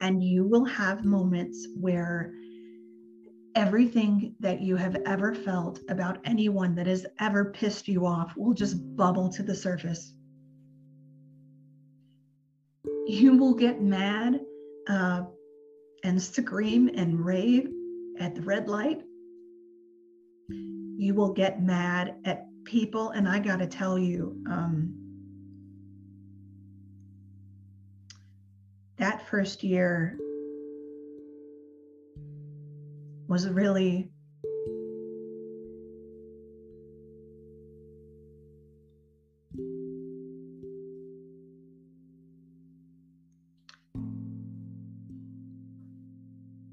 and 0.00 0.22
you 0.22 0.46
will 0.46 0.64
have 0.64 1.04
moments 1.04 1.66
where 1.78 2.32
everything 3.56 4.34
that 4.38 4.60
you 4.60 4.76
have 4.76 4.96
ever 5.06 5.34
felt 5.34 5.80
about 5.88 6.18
anyone 6.24 6.74
that 6.74 6.86
has 6.86 7.06
ever 7.18 7.46
pissed 7.46 7.88
you 7.88 8.06
off 8.06 8.36
will 8.36 8.52
just 8.52 8.76
bubble 8.96 9.30
to 9.30 9.42
the 9.42 9.54
surface. 9.54 10.12
You 13.06 13.36
will 13.38 13.54
get 13.54 13.80
mad 13.80 14.40
uh, 14.88 15.22
and 16.04 16.22
scream 16.22 16.90
and 16.94 17.24
rave 17.24 17.70
at 18.20 18.34
the 18.34 18.42
red 18.42 18.68
light. 18.68 19.02
You 20.48 21.14
will 21.14 21.32
get 21.32 21.62
mad 21.62 22.16
at 22.26 22.46
people. 22.64 23.10
And 23.10 23.26
I 23.26 23.38
got 23.38 23.60
to 23.60 23.66
tell 23.66 23.98
you, 23.98 24.42
um, 24.50 24.94
that 28.98 29.26
first 29.28 29.62
year 29.62 30.18
was 33.28 33.48
really 33.48 34.10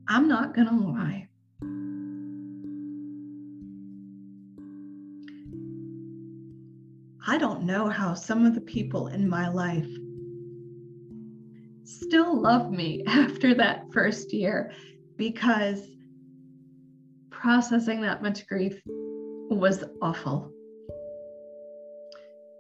I'm 0.08 0.28
not 0.28 0.54
going 0.54 0.68
to 0.68 0.76
lie. 0.76 1.28
I 7.26 7.39
don't 7.39 7.64
know 7.64 7.88
how 7.89 8.14
some 8.14 8.45
of 8.45 8.54
the 8.54 8.62
people 8.62 9.08
in 9.08 9.28
my 9.28 9.47
life 9.49 9.89
still 11.84 12.39
love 12.39 12.70
me 12.70 13.04
after 13.08 13.56
that 13.56 13.91
first 13.91 14.34
year 14.34 14.72
because 15.18 15.88
processing 17.44 18.00
that 18.00 18.24
much 18.24 18.48
grief 18.48 18.82
was 19.50 19.84
awful. 20.02 20.50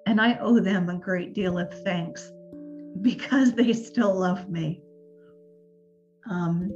And 0.05 0.19
I 0.19 0.37
owe 0.39 0.59
them 0.59 0.89
a 0.89 0.99
great 0.99 1.33
deal 1.33 1.57
of 1.57 1.73
thanks 1.85 2.29
because 3.01 3.53
they 3.53 3.71
still 3.71 4.13
love 4.13 4.49
me. 4.49 4.81
Um, 6.29 6.69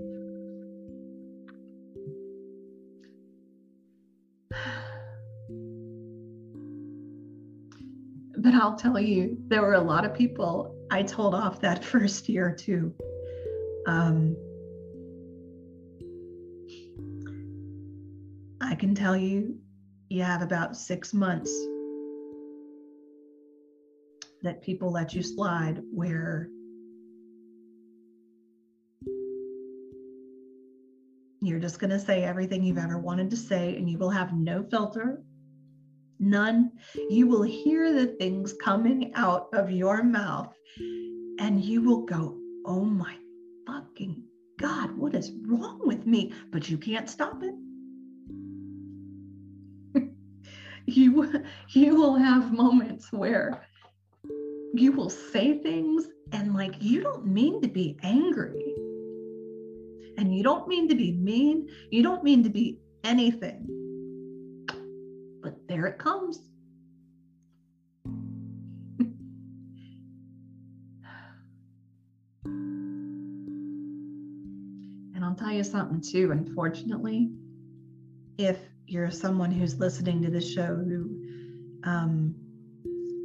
but 8.37 8.53
I'll 8.53 8.77
tell 8.77 8.97
you, 8.97 9.37
there 9.47 9.61
were 9.61 9.73
a 9.73 9.81
lot 9.81 10.05
of 10.05 10.13
people 10.13 10.73
I 10.89 11.03
told 11.03 11.35
off 11.35 11.59
that 11.59 11.83
first 11.93 12.29
year 12.29 12.55
too. 12.57 12.93
Um, 13.85 14.37
can 18.77 18.95
tell 18.95 19.17
you, 19.17 19.57
you 20.09 20.23
have 20.23 20.41
about 20.41 20.77
six 20.77 21.13
months 21.13 21.51
that 24.43 24.61
people 24.61 24.91
let 24.91 25.13
you 25.13 25.23
slide 25.23 25.81
where 25.93 26.47
you're 31.41 31.59
just 31.59 31.79
going 31.79 31.89
to 31.89 31.99
say 31.99 32.23
everything 32.23 32.63
you've 32.63 32.77
ever 32.77 32.97
wanted 32.97 33.29
to 33.31 33.37
say 33.37 33.75
and 33.75 33.89
you 33.89 33.97
will 33.97 34.09
have 34.09 34.33
no 34.33 34.63
filter 34.63 35.21
none. 36.19 36.71
You 37.09 37.27
will 37.27 37.43
hear 37.43 37.93
the 37.93 38.07
things 38.07 38.53
coming 38.53 39.13
out 39.15 39.49
of 39.53 39.71
your 39.71 40.03
mouth 40.03 40.53
and 41.39 41.63
you 41.63 41.81
will 41.81 42.05
go, 42.05 42.37
oh 42.65 42.83
my 42.83 43.15
fucking 43.65 44.23
God, 44.59 44.97
what 44.97 45.15
is 45.15 45.31
wrong 45.45 45.81
with 45.83 46.05
me? 46.05 46.33
But 46.51 46.69
you 46.69 46.77
can't 46.77 47.09
stop 47.09 47.43
it. 47.43 47.53
You, 50.87 51.43
you 51.69 51.95
will 51.95 52.15
have 52.15 52.51
moments 52.53 53.11
where 53.11 53.61
you 54.73 54.91
will 54.93 55.09
say 55.09 55.59
things 55.59 56.07
and 56.31 56.55
like 56.55 56.75
you 56.81 57.01
don't 57.01 57.25
mean 57.25 57.61
to 57.61 57.67
be 57.67 57.97
angry. 58.03 58.73
And 60.17 60.35
you 60.35 60.43
don't 60.43 60.67
mean 60.67 60.87
to 60.89 60.95
be 60.95 61.11
mean. 61.11 61.69
You 61.91 62.01
don't 62.03 62.23
mean 62.23 62.43
to 62.43 62.49
be 62.49 62.79
anything. 63.03 63.65
But 65.43 65.67
there 65.67 65.85
it 65.85 65.99
comes. 65.99 66.39
and 75.15 75.23
I'll 75.23 75.35
tell 75.35 75.51
you 75.51 75.63
something 75.63 76.01
too, 76.01 76.31
unfortunately, 76.31 77.29
if 78.37 78.57
you're 78.87 79.11
someone 79.11 79.51
who's 79.51 79.79
listening 79.79 80.21
to 80.21 80.31
the 80.31 80.39
show 80.39 80.75
who 80.75 81.21
um, 81.83 82.33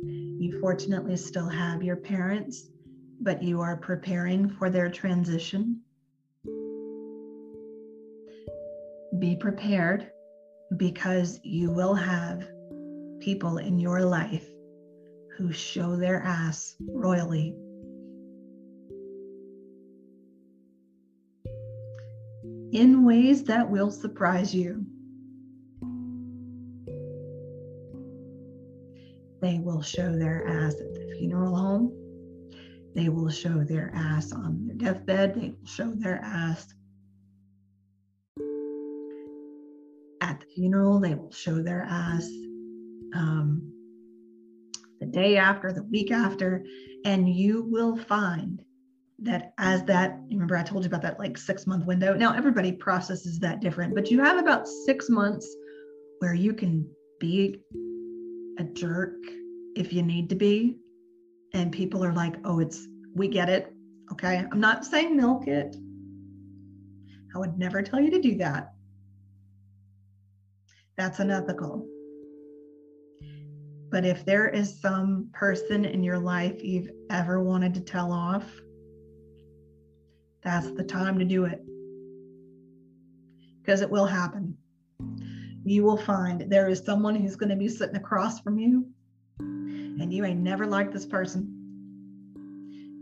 you 0.03 0.59
fortunately 0.61 1.17
still 1.17 1.49
have 1.49 1.85
your 1.85 1.97
parents, 1.97 2.69
but 3.21 3.43
you 3.43 3.61
are 3.61 3.77
preparing 3.77 4.51
for 4.51 4.69
their 4.69 4.91
transition. 4.91 5.81
Be 9.21 9.37
prepared 9.37 10.11
because 10.77 11.39
you 11.45 11.71
will 11.71 11.95
have 11.95 12.49
people 13.21 13.59
in 13.59 13.79
your 13.79 14.03
life 14.05 14.49
who 15.37 15.53
show 15.53 15.95
their 15.95 16.21
ass 16.23 16.75
royally. 16.81 17.55
In 22.73 23.05
ways 23.05 23.45
that 23.45 23.71
will 23.71 23.93
surprise 23.93 24.53
you. 24.53 24.87
They 29.43 29.59
will 29.59 29.83
show 29.83 30.17
their 30.17 30.47
ass 30.47 30.75
at 30.75 30.95
the 30.95 31.17
funeral 31.19 31.55
home. 31.55 31.93
They 32.95 33.09
will 33.09 33.31
show 33.31 33.65
their 33.65 33.91
ass 33.95 34.33
on 34.33 34.67
their 34.67 34.77
deathbed. 34.77 35.35
They 35.35 35.49
will 35.51 35.67
show 35.67 35.93
their 35.95 36.21
ass 36.23 36.73
at 40.23 40.41
the 40.41 40.47
funeral, 40.55 41.01
they 41.01 41.15
will 41.15 41.33
show 41.33 41.61
their 41.61 41.83
ass 41.83 42.27
um, 43.15 43.73
the 45.01 45.07
day 45.07 45.37
after, 45.37 45.73
the 45.73 45.83
week 45.83 46.13
after, 46.13 46.65
and 47.05 47.29
you 47.29 47.67
will 47.69 47.97
find 47.97 48.63
that 49.19 49.53
as 49.59 49.85
that 49.85 50.19
remember 50.31 50.57
i 50.57 50.65
told 50.65 50.83
you 50.83 50.89
about 50.89 51.03
that 51.03 51.17
like 51.17 51.39
six 51.39 51.65
month 51.65 51.87
window 51.87 52.13
now 52.13 52.35
everybody 52.35 52.73
processes 52.73 53.39
that 53.39 53.61
different 53.61 53.95
but 53.95 54.11
you 54.11 54.21
have 54.21 54.37
about 54.37 54.67
six 54.67 55.09
months 55.09 55.47
where 56.19 56.35
you 56.35 56.53
can 56.53 56.85
be 57.21 57.61
a 58.63 58.65
jerk 58.73 59.17
if 59.77 59.93
you 59.93 60.03
need 60.03 60.29
to 60.29 60.35
be 60.35 60.77
and 61.55 61.71
people 61.73 62.05
are 62.05 62.13
like 62.13 62.37
oh 62.45 62.59
it's 62.61 62.87
we 63.15 63.29
get 63.29 63.49
it 63.49 63.73
okay 64.11 64.45
i'm 64.51 64.61
not 64.61 64.85
saying 64.85 65.17
milk 65.17 65.47
it 65.47 65.77
i 67.35 67.39
would 67.39 67.59
never 67.59 67.83
tell 67.83 68.01
you 68.01 68.11
to 68.11 68.21
do 68.21 68.37
that 68.37 68.73
that's 70.97 71.21
unethical. 71.21 71.87
But 73.91 74.05
if 74.05 74.25
there 74.25 74.49
is 74.49 74.81
some 74.81 75.29
person 75.33 75.85
in 75.85 76.03
your 76.03 76.19
life 76.19 76.63
you've 76.63 76.91
ever 77.11 77.43
wanted 77.43 77.75
to 77.75 77.81
tell 77.81 78.13
off, 78.13 78.45
that's 80.43 80.71
the 80.73 80.85
time 80.85 81.19
to 81.19 81.25
do 81.25 81.45
it. 81.45 81.63
Because 83.61 83.81
it 83.81 83.91
will 83.91 84.07
happen. 84.07 84.57
You 85.65 85.85
will 85.85 85.97
find 85.97 86.41
there 86.51 86.69
is 86.69 86.81
someone 86.85 87.15
who's 87.15 87.37
going 87.37 87.51
to 87.51 87.57
be 87.57 87.69
sitting 87.69 87.97
across 87.97 88.41
from 88.41 88.59
you, 88.59 88.87
and 89.39 90.13
you 90.13 90.25
ain't 90.25 90.41
never 90.41 90.67
liked 90.67 90.93
this 90.93 91.07
person. 91.07 91.59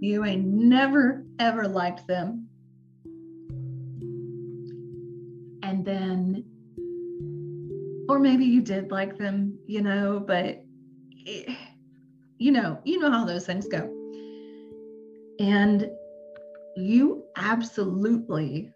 You 0.00 0.24
ain't 0.24 0.46
never, 0.46 1.24
ever 1.38 1.68
liked 1.68 2.06
them. 2.06 2.48
And 5.62 5.84
then 5.84 6.44
or 8.10 8.18
maybe 8.18 8.44
you 8.44 8.60
did 8.60 8.90
like 8.90 9.16
them, 9.16 9.56
you 9.66 9.80
know, 9.80 10.18
but 10.18 10.64
it, 11.12 11.56
you 12.38 12.50
know, 12.50 12.80
you 12.84 12.98
know 12.98 13.10
how 13.10 13.24
those 13.24 13.46
things 13.46 13.68
go. 13.68 13.88
And 15.38 15.88
you 16.76 17.22
absolutely 17.36 18.72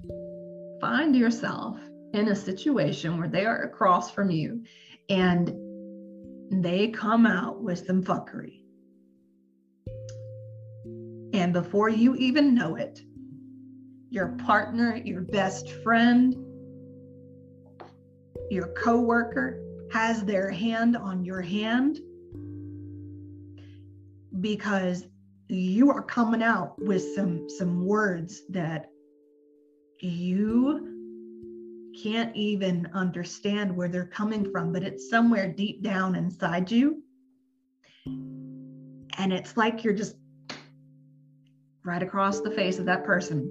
find 0.81 1.17
yourself 1.17 1.81
in 2.15 2.29
a 2.29 2.37
situation 2.37 3.19
where 3.19 3.29
they 3.29 3.45
are 3.45 3.63
across 3.63 4.11
from 4.11 4.31
you 4.31 4.63
and 5.09 5.53
they 6.63 6.89
come 6.89 7.27
out 7.27 7.61
with 7.61 7.85
some 7.85 8.05
fuckery. 8.05 8.61
And 11.35 11.53
before 11.53 11.89
you 11.89 12.15
even 12.15 12.55
know 12.55 12.77
it, 12.77 13.01
your 14.11 14.29
partner, 14.47 14.97
your 15.05 15.23
best 15.23 15.69
friend, 15.83 16.37
your 18.49 18.69
coworker 18.75 19.61
has 19.93 20.25
their 20.25 20.51
hand 20.51 20.97
on 20.97 21.25
your 21.25 21.43
hand 21.43 21.99
because 24.41 25.05
you 25.49 25.91
are 25.91 26.03
coming 26.03 26.43
out 26.45 26.81
with 26.81 27.15
some 27.17 27.49
some 27.51 27.85
words 27.85 28.43
that 28.51 28.87
you 30.01 30.94
can't 32.03 32.35
even 32.37 32.89
understand 32.95 33.75
where 33.75 33.89
they're 33.89 34.07
coming 34.07 34.51
from 34.51 34.73
but 34.73 34.83
it's 34.83 35.09
somewhere 35.09 35.53
deep 35.53 35.83
down 35.83 36.15
inside 36.15 36.71
you 36.71 37.03
and 38.07 39.33
it's 39.33 39.57
like 39.57 39.85
you're 39.85 39.95
just 39.95 40.17
right 41.85 42.03
across 42.03 42.41
the 42.41 42.51
face 42.51 42.79
of 42.79 42.87
that 42.87 43.05
person 43.05 43.51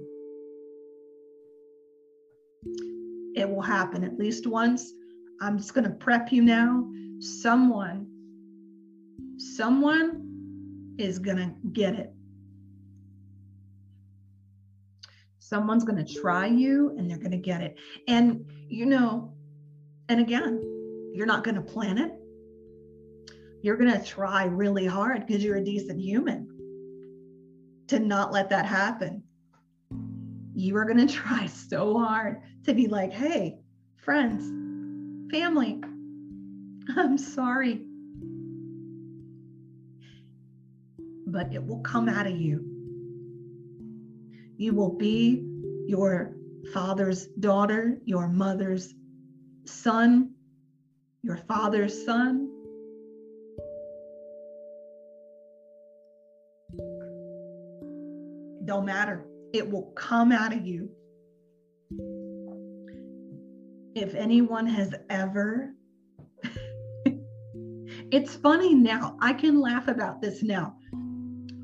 it 3.34 3.48
will 3.48 3.62
happen 3.62 4.04
at 4.04 4.18
least 4.18 4.46
once. 4.46 4.92
I'm 5.40 5.58
just 5.58 5.74
going 5.74 5.84
to 5.84 5.94
prep 5.94 6.32
you 6.32 6.42
now. 6.42 6.88
Someone, 7.18 8.06
someone 9.36 10.94
is 10.98 11.18
going 11.18 11.38
to 11.38 11.52
get 11.72 11.94
it. 11.94 12.13
Someone's 15.44 15.84
going 15.84 16.02
to 16.02 16.20
try 16.20 16.46
you 16.46 16.94
and 16.96 17.08
they're 17.08 17.18
going 17.18 17.30
to 17.30 17.36
get 17.36 17.60
it. 17.60 17.76
And, 18.08 18.46
you 18.66 18.86
know, 18.86 19.34
and 20.08 20.18
again, 20.18 20.58
you're 21.12 21.26
not 21.26 21.44
going 21.44 21.56
to 21.56 21.60
plan 21.60 21.98
it. 21.98 22.12
You're 23.60 23.76
going 23.76 23.92
to 23.92 24.02
try 24.02 24.44
really 24.44 24.86
hard 24.86 25.26
because 25.26 25.44
you're 25.44 25.58
a 25.58 25.64
decent 25.64 26.00
human 26.00 26.48
to 27.88 27.98
not 27.98 28.32
let 28.32 28.48
that 28.48 28.64
happen. 28.64 29.22
You 30.54 30.78
are 30.78 30.86
going 30.86 31.06
to 31.06 31.12
try 31.12 31.44
so 31.44 31.98
hard 31.98 32.40
to 32.64 32.72
be 32.72 32.86
like, 32.86 33.12
hey, 33.12 33.58
friends, 33.96 34.46
family, 35.30 35.78
I'm 36.96 37.18
sorry. 37.18 37.82
But 41.26 41.52
it 41.52 41.62
will 41.62 41.80
come 41.80 42.08
out 42.08 42.26
of 42.26 42.34
you. 42.34 42.73
You 44.56 44.72
will 44.74 44.96
be 44.96 45.44
your 45.86 46.36
father's 46.72 47.26
daughter, 47.40 47.98
your 48.04 48.28
mother's 48.28 48.94
son, 49.64 50.30
your 51.22 51.36
father's 51.48 52.04
son. 52.04 52.50
Don't 58.64 58.86
matter. 58.86 59.26
It 59.52 59.70
will 59.70 59.92
come 59.94 60.32
out 60.32 60.52
of 60.52 60.66
you. 60.66 60.88
If 63.94 64.14
anyone 64.14 64.66
has 64.66 64.94
ever, 65.10 65.74
it's 68.10 68.34
funny 68.36 68.74
now. 68.74 69.16
I 69.20 69.32
can 69.32 69.60
laugh 69.60 69.88
about 69.88 70.20
this 70.22 70.42
now. 70.42 70.76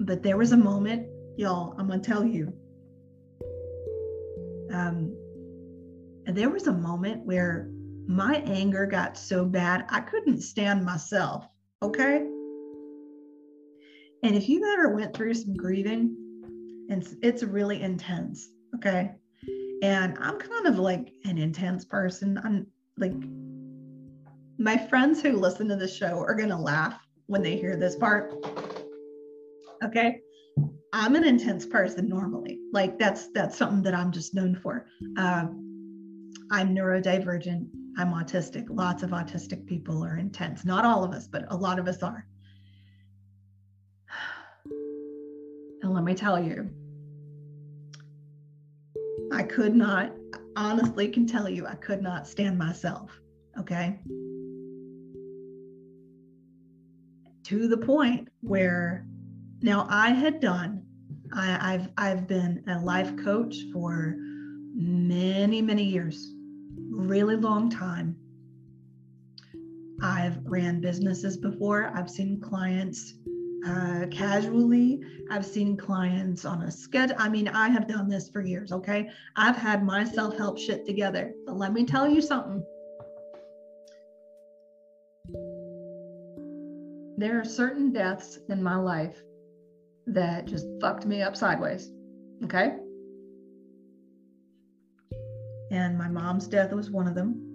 But 0.00 0.22
there 0.22 0.36
was 0.36 0.52
a 0.52 0.56
moment, 0.56 1.08
y'all, 1.36 1.74
I'm 1.78 1.86
going 1.86 2.00
to 2.00 2.08
tell 2.08 2.24
you. 2.24 2.52
Um, 4.72 5.16
there 6.26 6.50
was 6.50 6.66
a 6.66 6.72
moment 6.72 7.24
where 7.26 7.70
my 8.06 8.36
anger 8.46 8.86
got 8.86 9.16
so 9.16 9.44
bad, 9.44 9.86
I 9.88 10.00
couldn't 10.00 10.40
stand 10.40 10.84
myself. 10.84 11.46
Okay. 11.82 12.26
And 14.22 14.34
if 14.34 14.48
you've 14.48 14.64
ever 14.74 14.94
went 14.94 15.14
through 15.14 15.34
some 15.34 15.54
grieving, 15.54 16.16
and 16.90 17.06
it's 17.22 17.42
really 17.42 17.80
intense. 17.80 18.50
Okay. 18.74 19.12
And 19.82 20.18
I'm 20.20 20.38
kind 20.38 20.66
of 20.66 20.78
like 20.78 21.12
an 21.24 21.38
intense 21.38 21.84
person. 21.84 22.38
I'm 22.44 22.66
like, 22.98 23.14
my 24.58 24.76
friends 24.76 25.22
who 25.22 25.32
listen 25.32 25.68
to 25.68 25.76
the 25.76 25.88
show 25.88 26.18
are 26.18 26.34
going 26.34 26.50
to 26.50 26.56
laugh 26.56 27.00
when 27.26 27.42
they 27.42 27.56
hear 27.56 27.76
this 27.76 27.96
part. 27.96 28.34
Okay. 29.82 30.20
I'm 30.92 31.14
an 31.14 31.24
intense 31.24 31.66
person 31.66 32.08
normally. 32.08 32.58
Like 32.72 32.98
that's 32.98 33.28
that's 33.28 33.56
something 33.56 33.82
that 33.82 33.94
I'm 33.94 34.10
just 34.10 34.34
known 34.34 34.56
for. 34.56 34.86
Uh, 35.16 35.46
I'm 36.50 36.74
neurodivergent. 36.74 37.68
I'm 37.96 38.12
autistic. 38.12 38.66
Lots 38.68 39.02
of 39.02 39.10
autistic 39.10 39.66
people 39.66 40.04
are 40.04 40.16
intense. 40.16 40.64
Not 40.64 40.84
all 40.84 41.04
of 41.04 41.12
us, 41.12 41.28
but 41.28 41.44
a 41.48 41.56
lot 41.56 41.78
of 41.78 41.86
us 41.88 42.02
are. 42.02 42.26
And 45.82 45.94
let 45.94 46.04
me 46.04 46.14
tell 46.14 46.38
you, 46.38 46.68
I 49.32 49.42
could 49.42 49.74
not, 49.74 50.12
honestly, 50.54 51.08
can 51.08 51.26
tell 51.26 51.48
you, 51.48 51.66
I 51.66 51.74
could 51.76 52.02
not 52.02 52.28
stand 52.28 52.58
myself. 52.58 53.18
Okay. 53.58 53.98
To 57.44 57.66
the 57.66 57.78
point 57.78 58.28
where 58.42 59.06
now 59.62 59.86
I 59.88 60.10
had 60.10 60.40
done, 60.40 60.84
I, 61.32 61.74
I've 61.74 61.88
I've 61.96 62.26
been 62.26 62.62
a 62.66 62.78
life 62.80 63.16
coach 63.16 63.56
for 63.72 64.16
many, 64.74 65.62
many 65.62 65.84
years 65.84 66.34
really 66.90 67.36
long 67.36 67.70
time. 67.70 68.16
I've 70.02 70.38
ran 70.44 70.80
businesses 70.80 71.36
before. 71.36 71.92
I've 71.94 72.10
seen 72.10 72.40
clients 72.40 73.14
uh, 73.66 74.06
casually. 74.10 75.00
I've 75.30 75.44
seen 75.44 75.76
clients 75.76 76.44
on 76.44 76.62
a 76.62 76.70
schedule. 76.70 77.16
I 77.18 77.28
mean, 77.28 77.48
I 77.48 77.68
have 77.68 77.86
done 77.86 78.08
this 78.08 78.30
for 78.30 78.40
years, 78.40 78.72
okay? 78.72 79.10
I've 79.36 79.56
had 79.56 79.84
my 79.84 80.04
self 80.04 80.36
help 80.36 80.58
shit 80.58 80.86
together. 80.86 81.32
But 81.46 81.56
let 81.56 81.72
me 81.72 81.84
tell 81.84 82.08
you 82.08 82.22
something. 82.22 82.64
There 87.18 87.38
are 87.38 87.44
certain 87.44 87.92
deaths 87.92 88.38
in 88.48 88.62
my 88.62 88.76
life 88.76 89.22
that 90.14 90.46
just 90.46 90.66
fucked 90.80 91.06
me 91.06 91.22
up 91.22 91.36
sideways, 91.36 91.90
okay? 92.44 92.74
And 95.70 95.96
my 95.96 96.08
mom's 96.08 96.48
death 96.48 96.72
was 96.72 96.90
one 96.90 97.06
of 97.06 97.14
them. 97.14 97.46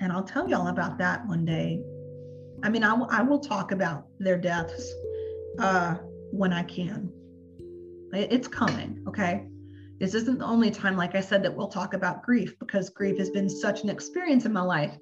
And 0.00 0.12
I'll 0.12 0.22
tell 0.22 0.48
y'all 0.48 0.68
about 0.68 0.98
that 0.98 1.26
one 1.26 1.44
day. 1.44 1.82
I 2.62 2.68
mean, 2.68 2.84
I, 2.84 2.90
w- 2.90 3.08
I 3.10 3.22
will 3.22 3.40
talk 3.40 3.72
about 3.72 4.06
their 4.18 4.36
deaths 4.36 4.92
uh, 5.58 5.94
when 6.30 6.52
I 6.52 6.62
can. 6.62 7.10
It, 8.12 8.32
it's 8.32 8.48
coming, 8.48 9.02
okay? 9.08 9.46
This 9.98 10.14
isn't 10.14 10.38
the 10.38 10.44
only 10.44 10.70
time, 10.70 10.96
like 10.96 11.14
I 11.14 11.20
said, 11.20 11.42
that 11.42 11.56
we'll 11.56 11.68
talk 11.68 11.94
about 11.94 12.22
grief 12.22 12.56
because 12.58 12.90
grief 12.90 13.18
has 13.18 13.30
been 13.30 13.48
such 13.48 13.82
an 13.82 13.88
experience 13.88 14.44
in 14.44 14.52
my 14.52 14.62
life. 14.62 14.96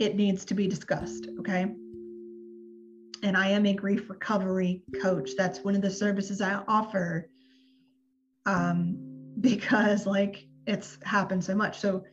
It 0.00 0.16
needs 0.16 0.44
to 0.46 0.54
be 0.54 0.66
discussed, 0.66 1.28
okay? 1.40 1.66
And 3.26 3.36
I 3.36 3.48
am 3.48 3.66
a 3.66 3.74
grief 3.74 4.08
recovery 4.08 4.84
coach. 5.02 5.30
That's 5.36 5.64
one 5.64 5.74
of 5.74 5.82
the 5.82 5.90
services 5.90 6.40
I 6.40 6.62
offer. 6.68 7.28
Um, 8.46 9.32
because, 9.40 10.06
like, 10.06 10.46
it's 10.68 10.96
happened 11.02 11.42
so 11.42 11.56
much. 11.56 11.80
So 11.80 12.04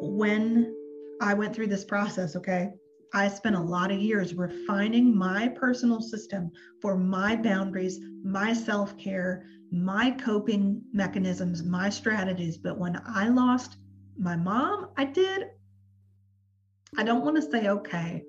when 0.00 0.74
I 1.20 1.34
went 1.34 1.54
through 1.54 1.66
this 1.66 1.84
process, 1.84 2.36
okay, 2.36 2.70
I 3.12 3.28
spent 3.28 3.54
a 3.54 3.60
lot 3.60 3.92
of 3.92 4.00
years 4.00 4.32
refining 4.32 5.14
my 5.14 5.48
personal 5.48 6.00
system 6.00 6.50
for 6.80 6.96
my 6.96 7.36
boundaries, 7.36 8.00
my 8.24 8.54
self 8.54 8.96
care, 8.96 9.44
my 9.70 10.10
coping 10.12 10.80
mechanisms, 10.94 11.62
my 11.62 11.90
strategies. 11.90 12.56
But 12.56 12.78
when 12.78 12.98
I 13.06 13.28
lost 13.28 13.76
my 14.18 14.36
mom, 14.36 14.88
I 14.96 15.04
did, 15.04 15.48
I 16.96 17.04
don't 17.04 17.24
want 17.24 17.36
to 17.36 17.42
say 17.42 17.68
okay, 17.68 18.24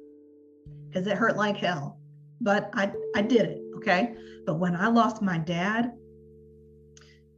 because 0.89 1.07
it 1.07 1.17
hurt 1.17 1.37
like 1.37 1.57
hell, 1.57 1.99
but 2.41 2.69
I, 2.73 2.91
I 3.15 3.21
did 3.21 3.45
it, 3.45 3.61
okay? 3.77 4.15
But 4.45 4.55
when 4.55 4.75
I 4.75 4.87
lost 4.87 5.21
my 5.21 5.37
dad, 5.37 5.93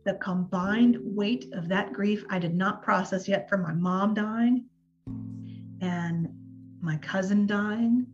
the 0.05 0.13
combined 0.15 0.97
weight 1.01 1.45
of 1.53 1.67
that 1.69 1.93
grief 1.93 2.23
I 2.29 2.39
did 2.39 2.55
not 2.55 2.81
process 2.81 3.27
yet 3.27 3.49
from 3.49 3.61
my 3.61 3.73
mom 3.73 4.13
dying 4.13 4.65
and 5.81 6.29
my 6.81 6.97
cousin 6.97 7.45
dying. 7.45 8.07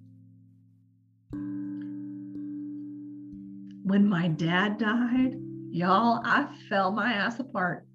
When 3.83 4.07
my 4.07 4.27
dad 4.27 4.77
died, 4.79 5.35
y'all, 5.69 6.21
I 6.25 6.47
fell 6.67 6.91
my 6.91 7.13
ass 7.13 7.39
apart. 7.39 7.85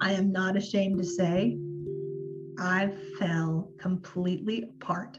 I 0.00 0.12
am 0.12 0.30
not 0.30 0.56
ashamed 0.56 0.98
to 0.98 1.04
say 1.04 1.58
I 2.60 2.92
fell 3.18 3.70
completely 3.78 4.64
apart. 4.64 5.18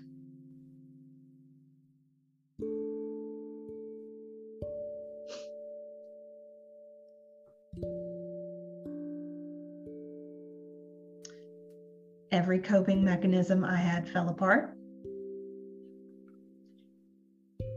every 12.31 12.59
coping 12.59 13.03
mechanism 13.03 13.63
I 13.65 13.75
had 13.75 14.07
fell 14.09 14.29
apart. 14.29 14.75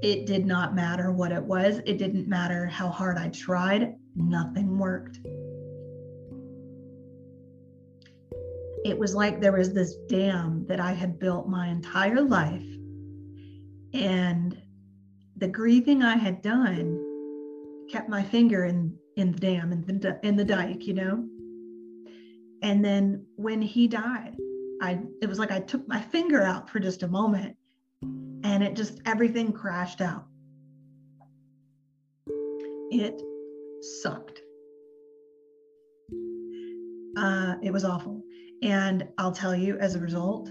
It 0.03 0.27
did 0.27 0.47
not 0.47 0.75
matter 0.75 1.13
what 1.13 1.33
it 1.33 1.43
was, 1.43 1.81
it 1.87 1.99
didn't 1.99 2.29
matter 2.29 2.67
how 2.67 2.89
hard 2.89 3.19
I 3.19 3.29
tried, 3.29 3.95
nothing 4.17 4.79
worked. 4.79 5.21
It 8.85 8.99
was 8.99 9.15
like 9.15 9.41
there 9.41 9.53
was 9.53 9.73
this 9.73 9.97
dam 10.09 10.67
that 10.67 10.81
I 10.81 10.93
had 10.93 11.19
built 11.19 11.49
my 11.49 11.69
entire 11.69 12.21
life. 12.21 12.67
And 13.95 14.61
the 15.37 15.49
grieving 15.49 16.03
I 16.03 16.17
had 16.17 16.43
done 16.43 16.99
kept 17.91 18.09
my 18.09 18.23
finger 18.23 18.65
in, 18.65 18.97
in 19.17 19.33
the 19.33 19.39
dam, 19.39 19.73
in 19.73 20.01
the, 20.01 20.19
in 20.23 20.37
the 20.37 20.45
dike, 20.45 20.87
you 20.87 20.95
know? 20.95 21.25
And 22.63 22.85
then 22.85 23.27
when 23.37 23.61
he 23.61 23.89
died, 23.89 24.37
I 24.81 24.99
it 25.21 25.29
was 25.29 25.39
like 25.39 25.53
I 25.53 25.61
took 25.61 25.87
my 25.87 26.01
finger 26.01 26.43
out 26.43 26.69
for 26.69 26.81
just 26.81 27.03
a 27.03 27.09
moment 27.09 27.57
and 28.03 28.63
it 28.63 28.75
just 28.75 29.01
everything 29.07 29.53
crashed 29.53 30.01
out. 30.01 30.27
It 32.91 33.23
sucked. 34.03 34.41
Uh, 37.17 37.55
it 37.63 37.73
was 37.73 37.85
awful. 37.85 38.22
And 38.63 39.09
I'll 39.19 39.33
tell 39.33 39.57
you, 39.57 39.77
as 39.79 39.97
a 39.97 40.01
result, 40.01 40.49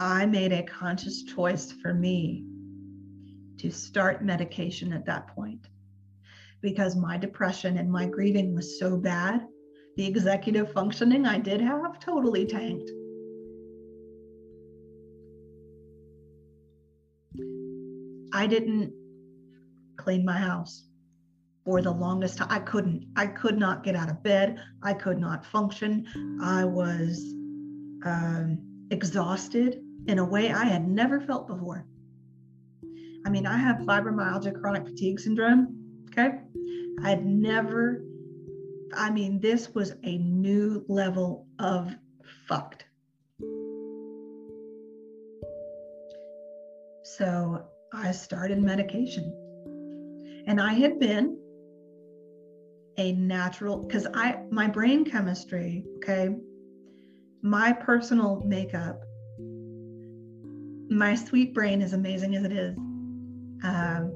I 0.00 0.26
made 0.26 0.52
a 0.52 0.62
conscious 0.62 1.22
choice 1.22 1.72
for 1.72 1.94
me 1.94 2.44
to 3.58 3.70
start 3.70 4.24
medication 4.24 4.92
at 4.92 5.06
that 5.06 5.28
point 5.28 5.66
because 6.60 6.96
my 6.96 7.16
depression 7.16 7.78
and 7.78 7.90
my 7.90 8.06
grieving 8.06 8.54
was 8.54 8.78
so 8.78 8.98
bad. 8.98 9.46
The 9.96 10.06
executive 10.06 10.72
functioning 10.72 11.26
I 11.26 11.38
did 11.38 11.60
have 11.62 11.98
totally 12.00 12.46
tanked. 12.46 12.90
I 18.32 18.46
didn't 18.46 18.92
clean 19.96 20.24
my 20.24 20.38
house 20.38 20.89
for 21.64 21.82
the 21.82 21.90
longest 21.90 22.38
time. 22.38 22.48
I 22.50 22.58
couldn't. 22.58 23.06
I 23.16 23.26
could 23.26 23.58
not 23.58 23.84
get 23.84 23.94
out 23.94 24.08
of 24.08 24.22
bed. 24.22 24.60
I 24.82 24.94
could 24.94 25.18
not 25.18 25.44
function. 25.44 26.06
I 26.42 26.64
was 26.64 27.34
um, 28.04 28.58
exhausted 28.90 29.82
in 30.06 30.18
a 30.18 30.24
way 30.24 30.52
I 30.52 30.64
had 30.64 30.88
never 30.88 31.20
felt 31.20 31.46
before. 31.46 31.86
I 33.26 33.30
mean, 33.30 33.46
I 33.46 33.56
have 33.56 33.78
fibromyalgia 33.78 34.58
chronic 34.58 34.86
fatigue 34.86 35.20
syndrome. 35.20 35.76
Okay. 36.08 36.38
I 37.02 37.10
had 37.10 37.24
never, 37.24 38.02
I 38.94 39.10
mean, 39.10 39.40
this 39.40 39.74
was 39.74 39.94
a 40.02 40.18
new 40.18 40.84
level 40.88 41.46
of 41.58 41.94
fucked. 42.48 42.84
So 47.04 47.64
I 47.92 48.12
started 48.12 48.62
medication. 48.62 49.32
And 50.46 50.60
I 50.60 50.72
had 50.72 50.98
been 50.98 51.39
a 53.00 53.12
natural, 53.12 53.78
because 53.78 54.06
I, 54.12 54.40
my 54.50 54.68
brain 54.68 55.06
chemistry, 55.06 55.84
okay, 55.96 56.36
my 57.42 57.72
personal 57.72 58.42
makeup, 58.44 59.00
my 60.90 61.14
sweet 61.14 61.54
brain, 61.54 61.80
as 61.80 61.94
amazing 61.94 62.36
as 62.36 62.44
it 62.44 62.52
is, 62.52 62.76
um, 63.64 64.12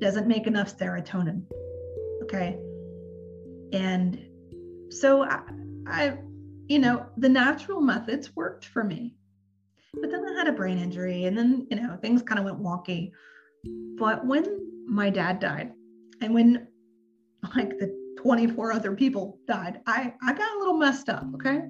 doesn't 0.00 0.26
make 0.26 0.48
enough 0.48 0.76
serotonin. 0.76 1.44
Okay. 2.24 2.58
And 3.72 4.18
so 4.90 5.22
I, 5.22 5.42
I, 5.86 6.18
you 6.66 6.80
know, 6.80 7.06
the 7.16 7.28
natural 7.28 7.80
methods 7.80 8.34
worked 8.34 8.64
for 8.64 8.82
me. 8.82 9.14
But 10.00 10.10
then 10.10 10.24
I 10.26 10.32
had 10.36 10.48
a 10.48 10.52
brain 10.52 10.78
injury 10.78 11.26
and 11.26 11.38
then, 11.38 11.68
you 11.70 11.76
know, 11.76 11.96
things 12.02 12.22
kind 12.22 12.40
of 12.40 12.44
went 12.44 12.60
wonky. 12.60 13.12
But 13.98 14.26
when 14.26 14.84
my 14.88 15.10
dad 15.10 15.38
died 15.38 15.72
and 16.20 16.34
when 16.34 16.66
like 17.54 17.78
the 17.78 17.94
24 18.18 18.72
other 18.72 18.94
people 18.94 19.38
died, 19.46 19.80
I, 19.86 20.14
I 20.22 20.32
got 20.32 20.56
a 20.56 20.58
little 20.58 20.76
messed 20.76 21.08
up. 21.08 21.26
Okay. 21.34 21.62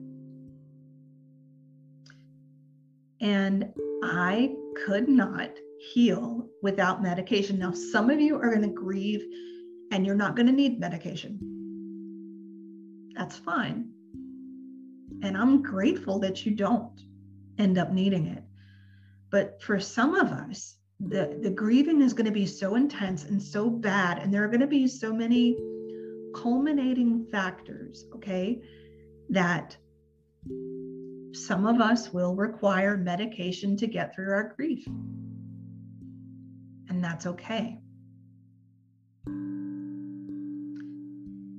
And 3.21 3.73
I 4.03 4.55
could 4.85 5.09
not 5.09 5.51
heal 5.93 6.49
without 6.63 7.03
medication. 7.03 7.59
Now, 7.59 7.73
some 7.73 8.11
of 8.11 8.21
you 8.21 8.37
are 8.37 8.51
going 8.51 8.63
to 8.63 8.69
grieve 8.69 9.25
and 9.91 10.05
you're 10.07 10.15
not 10.15 10.37
going 10.37 10.47
to 10.47 10.53
need 10.53 10.81
medication. 10.81 11.39
That's 13.15 13.37
fine. 13.37 13.91
And 15.23 15.37
I'm 15.37 15.63
grateful 15.63 16.19
that 16.21 16.45
you 16.45 16.53
don't 16.53 17.01
end 17.59 17.79
up 17.79 17.93
needing 17.93 18.27
it. 18.27 18.43
But 19.31 19.63
for 19.63 19.79
some 19.79 20.15
of 20.15 20.29
us, 20.29 20.77
the, 21.01 21.39
the 21.41 21.51
grieving 21.51 22.01
is 22.01 22.13
going 22.13 22.27
to 22.27 22.33
be 22.33 22.47
so 22.47 22.75
intense 22.75 23.25
and 23.25 23.43
so 23.43 23.69
bad, 23.71 24.19
and 24.19 24.33
there 24.33 24.45
are 24.45 24.49
going 24.49 24.61
to 24.61 24.67
be 24.67 24.87
so 24.87 25.13
many 25.13 25.57
culminating 26.35 27.27
factors, 27.31 28.07
okay, 28.15 28.61
that 29.31 29.77
some 31.33 31.67
of 31.67 31.81
us 31.81 32.13
will 32.13 32.35
require 32.35 32.97
medication 32.97 33.77
to 33.77 33.87
get 33.87 34.15
through 34.15 34.33
our 34.33 34.53
grief 34.57 34.87
and 36.93 37.03
that's 37.03 37.27
okay. 37.27 37.79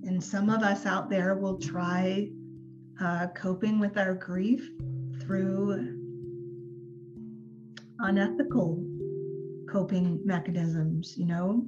And 0.06 0.24
some 0.24 0.50
of 0.50 0.62
us 0.62 0.86
out 0.86 1.10
there 1.10 1.36
will 1.36 1.58
try 1.58 2.30
uh, 3.02 3.28
coping 3.36 3.80
with 3.80 3.98
our 3.98 4.14
grief 4.14 4.70
through 5.20 6.00
unethical 8.00 8.86
coping 9.68 10.22
mechanisms, 10.24 11.18
you 11.18 11.26
know? 11.26 11.68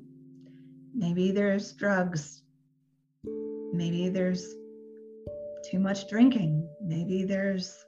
Maybe 0.94 1.32
there's 1.32 1.74
drugs. 1.74 2.44
Maybe 3.76 4.10
there's 4.10 4.56
too 5.70 5.80
much 5.80 6.08
drinking. 6.08 6.68
Maybe 6.82 7.26
there's 7.26 7.86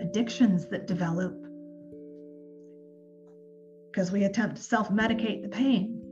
addictions 0.00 0.66
that 0.68 0.86
develop 0.86 1.34
because 3.90 4.12
we 4.12 4.24
attempt 4.24 4.56
to 4.56 4.62
self 4.62 4.90
medicate 4.90 5.42
the 5.42 5.48
pain. 5.48 6.02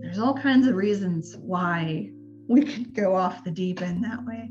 There's 0.00 0.18
all 0.18 0.34
kinds 0.34 0.66
of 0.66 0.76
reasons 0.76 1.36
why 1.36 2.10
we 2.48 2.62
could 2.62 2.94
go 2.94 3.14
off 3.16 3.44
the 3.44 3.50
deep 3.50 3.82
end 3.82 4.04
that 4.04 4.24
way. 4.24 4.50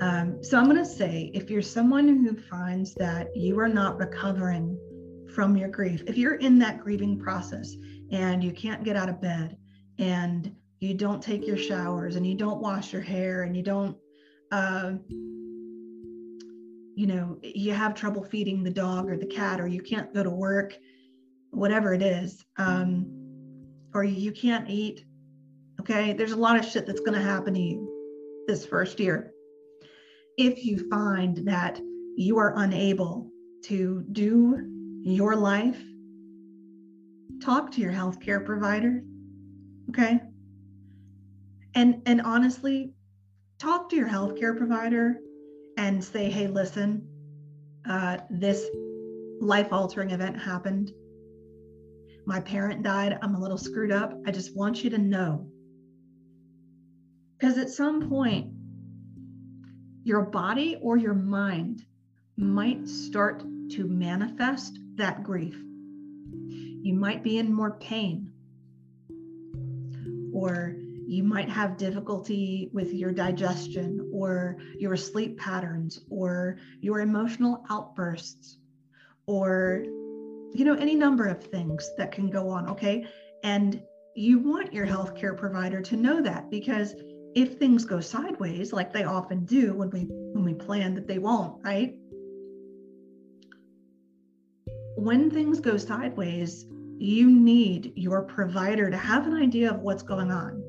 Um, 0.00 0.42
so 0.42 0.58
I'm 0.58 0.64
going 0.64 0.76
to 0.76 0.84
say 0.84 1.30
if 1.34 1.50
you're 1.50 1.62
someone 1.62 2.08
who 2.08 2.36
finds 2.36 2.94
that 2.94 3.36
you 3.36 3.58
are 3.58 3.68
not 3.68 3.98
recovering 3.98 4.78
from 5.34 5.56
your 5.56 5.68
grief, 5.68 6.02
if 6.06 6.16
you're 6.16 6.36
in 6.36 6.58
that 6.60 6.80
grieving 6.80 7.18
process 7.18 7.74
and 8.12 8.42
you 8.42 8.52
can't 8.52 8.84
get 8.84 8.96
out 8.96 9.08
of 9.08 9.20
bed 9.20 9.56
and 9.98 10.54
you 10.80 10.94
don't 10.94 11.22
take 11.22 11.46
your 11.46 11.56
showers 11.56 12.16
and 12.16 12.26
you 12.26 12.34
don't 12.34 12.60
wash 12.60 12.92
your 12.92 13.02
hair 13.02 13.42
and 13.42 13.56
you 13.56 13.62
don't 13.62 13.96
uh, 14.52 14.92
you 16.94 17.06
know 17.06 17.38
you 17.42 17.72
have 17.72 17.94
trouble 17.94 18.22
feeding 18.22 18.62
the 18.62 18.70
dog 18.70 19.08
or 19.08 19.16
the 19.16 19.26
cat 19.26 19.60
or 19.60 19.66
you 19.66 19.82
can't 19.82 20.12
go 20.14 20.22
to 20.22 20.30
work 20.30 20.74
whatever 21.50 21.94
it 21.94 22.02
is 22.02 22.44
um, 22.58 23.06
or 23.94 24.04
you 24.04 24.32
can't 24.32 24.68
eat 24.68 25.04
okay? 25.88 26.12
There's 26.12 26.32
a 26.32 26.36
lot 26.36 26.58
of 26.58 26.64
shit 26.64 26.86
that's 26.86 27.00
going 27.00 27.18
to 27.18 27.24
happen 27.24 27.54
to 27.54 27.60
you 27.60 28.44
this 28.46 28.66
first 28.66 29.00
year. 29.00 29.32
If 30.36 30.64
you 30.64 30.88
find 30.88 31.38
that 31.48 31.80
you 32.16 32.38
are 32.38 32.54
unable 32.58 33.30
to 33.64 34.04
do 34.12 35.00
your 35.02 35.36
life 35.36 35.80
talk 37.40 37.70
to 37.70 37.80
your 37.80 37.92
healthcare 37.92 38.44
provider 38.44 39.02
okay 39.88 40.20
and 41.74 42.02
and 42.06 42.20
honestly 42.22 42.92
talk 43.58 43.88
to 43.90 43.96
your 43.96 44.08
healthcare 44.08 44.56
provider 44.56 45.18
and 45.78 46.02
say, 46.02 46.28
hey, 46.28 46.48
listen, 46.48 47.06
uh, 47.88 48.18
this 48.30 48.66
life 49.40 49.72
altering 49.72 50.10
event 50.10 50.40
happened. 50.40 50.92
My 52.26 52.40
parent 52.40 52.82
died. 52.82 53.18
I'm 53.22 53.36
a 53.36 53.40
little 53.40 53.56
screwed 53.56 53.92
up. 53.92 54.12
I 54.26 54.32
just 54.32 54.56
want 54.56 54.82
you 54.82 54.90
to 54.90 54.98
know. 54.98 55.48
Because 57.38 57.58
at 57.58 57.70
some 57.70 58.08
point, 58.08 58.52
your 60.02 60.22
body 60.22 60.78
or 60.82 60.96
your 60.96 61.14
mind 61.14 61.84
might 62.36 62.88
start 62.88 63.40
to 63.70 63.86
manifest 63.86 64.78
that 64.96 65.22
grief. 65.22 65.56
You 66.82 66.94
might 66.94 67.22
be 67.22 67.38
in 67.38 67.52
more 67.52 67.78
pain, 67.78 68.32
or 70.38 70.76
you 71.06 71.24
might 71.24 71.48
have 71.48 71.76
difficulty 71.76 72.70
with 72.72 72.92
your 72.92 73.10
digestion 73.10 74.10
or 74.12 74.58
your 74.78 74.96
sleep 74.96 75.38
patterns 75.38 76.00
or 76.10 76.58
your 76.80 77.00
emotional 77.00 77.64
outbursts 77.70 78.58
or 79.26 79.84
you 80.54 80.64
know 80.64 80.74
any 80.74 80.94
number 80.94 81.26
of 81.26 81.42
things 81.42 81.90
that 81.96 82.12
can 82.12 82.28
go 82.30 82.48
on 82.48 82.68
okay? 82.68 83.06
And 83.42 83.82
you 84.14 84.38
want 84.38 84.72
your 84.72 84.86
healthcare 84.86 85.36
provider 85.36 85.80
to 85.80 85.96
know 85.96 86.20
that 86.20 86.50
because 86.50 86.94
if 87.34 87.58
things 87.58 87.84
go 87.84 88.00
sideways 88.00 88.72
like 88.72 88.92
they 88.92 89.04
often 89.04 89.44
do 89.44 89.72
when 89.74 89.90
we 89.90 90.00
when 90.34 90.44
we 90.44 90.54
plan 90.54 90.94
that 90.94 91.06
they 91.08 91.18
won't 91.18 91.62
right? 91.64 91.94
When 94.96 95.30
things 95.30 95.60
go 95.60 95.76
sideways 95.78 96.66
you 96.98 97.30
need 97.30 97.92
your 97.96 98.22
provider 98.22 98.90
to 98.90 98.96
have 98.96 99.26
an 99.26 99.34
idea 99.34 99.70
of 99.70 99.80
what's 99.80 100.02
going 100.02 100.30
on 100.30 100.62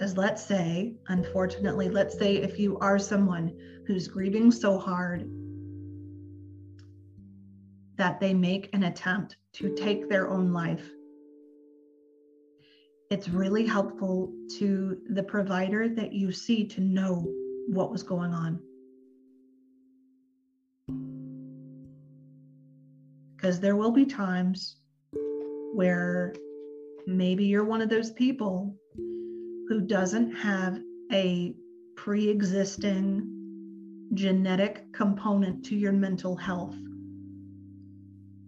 because 0.00 0.16
let's 0.16 0.42
say, 0.42 0.94
unfortunately, 1.08 1.90
let's 1.90 2.18
say 2.18 2.36
if 2.36 2.58
you 2.58 2.78
are 2.78 2.98
someone 2.98 3.54
who's 3.86 4.08
grieving 4.08 4.50
so 4.50 4.78
hard 4.78 5.30
that 7.98 8.18
they 8.18 8.32
make 8.32 8.70
an 8.72 8.84
attempt 8.84 9.36
to 9.52 9.74
take 9.74 10.08
their 10.08 10.30
own 10.30 10.54
life, 10.54 10.88
it's 13.10 13.28
really 13.28 13.66
helpful 13.66 14.32
to 14.58 15.02
the 15.10 15.22
provider 15.22 15.86
that 15.86 16.14
you 16.14 16.32
see 16.32 16.66
to 16.68 16.80
know 16.80 17.30
what 17.68 17.90
was 17.90 18.02
going 18.02 18.32
on. 18.32 18.58
Because 23.36 23.60
there 23.60 23.76
will 23.76 23.92
be 23.92 24.06
times 24.06 24.79
where 25.74 26.34
maybe 27.06 27.44
you're 27.44 27.64
one 27.64 27.82
of 27.82 27.88
those 27.88 28.10
people 28.12 28.76
who 29.68 29.80
doesn't 29.80 30.32
have 30.32 30.78
a 31.12 31.54
pre 31.96 32.28
existing 32.28 33.36
genetic 34.14 34.92
component 34.92 35.64
to 35.64 35.76
your 35.76 35.92
mental 35.92 36.36
health. 36.36 36.76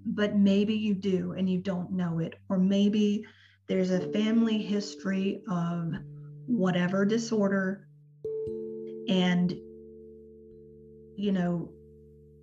but 0.05 0.35
maybe 0.35 0.75
you 0.75 0.95
do 0.95 1.33
and 1.33 1.49
you 1.49 1.59
don't 1.59 1.93
know 1.93 2.19
it. 2.19 2.35
Or 2.49 2.59
maybe 2.59 3.25
there's 3.69 3.93
a 3.93 4.13
family 4.13 4.59
history 4.59 5.43
of 5.49 5.93
whatever 6.47 7.05
disorder 7.05 7.87
and 9.09 9.53
you 11.17 11.33
know 11.33 11.71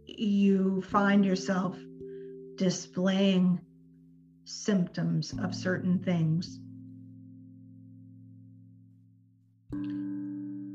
you 0.05 0.81
find 0.81 1.25
yourself 1.25 1.77
displaying 2.55 3.59
symptoms 4.49 5.33
of 5.43 5.53
certain 5.53 5.99
things 5.99 6.59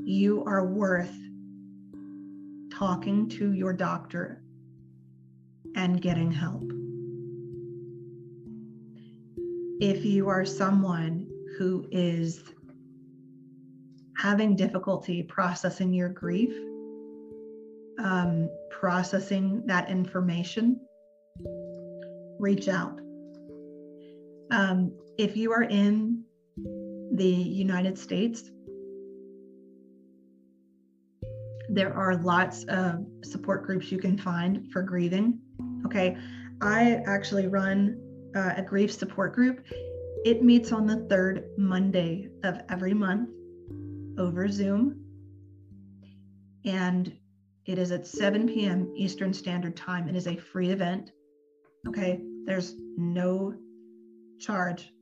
you 0.06 0.44
are 0.46 0.64
worth 0.64 1.12
talking 2.72 3.28
to 3.28 3.52
your 3.52 3.72
doctor 3.72 4.44
and 5.74 6.00
getting 6.00 6.30
help. 6.30 6.70
If 9.80 10.04
you 10.04 10.28
are 10.28 10.44
someone 10.44 11.28
who 11.58 11.88
is 11.90 12.42
having 14.16 14.54
difficulty 14.54 15.22
processing 15.24 15.92
your 15.92 16.10
grief, 16.10 16.54
um, 17.98 18.48
processing 18.70 19.66
that 19.66 19.90
information, 19.90 20.78
reach 22.38 22.68
out. 22.68 23.00
Um, 24.54 24.92
if 25.18 25.36
you 25.36 25.50
are 25.52 25.64
in 25.64 26.22
the 27.12 27.26
United 27.26 27.98
States, 27.98 28.52
there 31.68 31.92
are 31.92 32.14
lots 32.14 32.62
of 32.64 33.04
support 33.24 33.64
groups 33.64 33.90
you 33.90 33.98
can 33.98 34.16
find 34.16 34.70
for 34.70 34.80
grieving. 34.80 35.40
Okay. 35.84 36.16
I 36.60 37.02
actually 37.04 37.48
run 37.48 38.00
uh, 38.36 38.52
a 38.56 38.62
grief 38.62 38.92
support 38.92 39.34
group. 39.34 39.66
It 40.24 40.44
meets 40.44 40.70
on 40.70 40.86
the 40.86 41.04
third 41.10 41.46
Monday 41.58 42.28
of 42.44 42.60
every 42.68 42.94
month 42.94 43.30
over 44.18 44.48
Zoom. 44.48 45.04
And 46.64 47.12
it 47.66 47.80
is 47.80 47.90
at 47.90 48.06
7 48.06 48.46
p.m. 48.46 48.92
Eastern 48.94 49.34
Standard 49.34 49.76
Time. 49.76 50.08
It 50.08 50.14
is 50.14 50.28
a 50.28 50.36
free 50.36 50.70
event. 50.70 51.10
Okay. 51.88 52.22
There's 52.46 52.76
no 52.96 53.54
charge. 54.38 54.92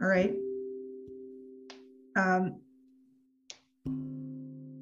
All 0.00 0.08
right. 0.08 0.34
Um, 2.16 2.60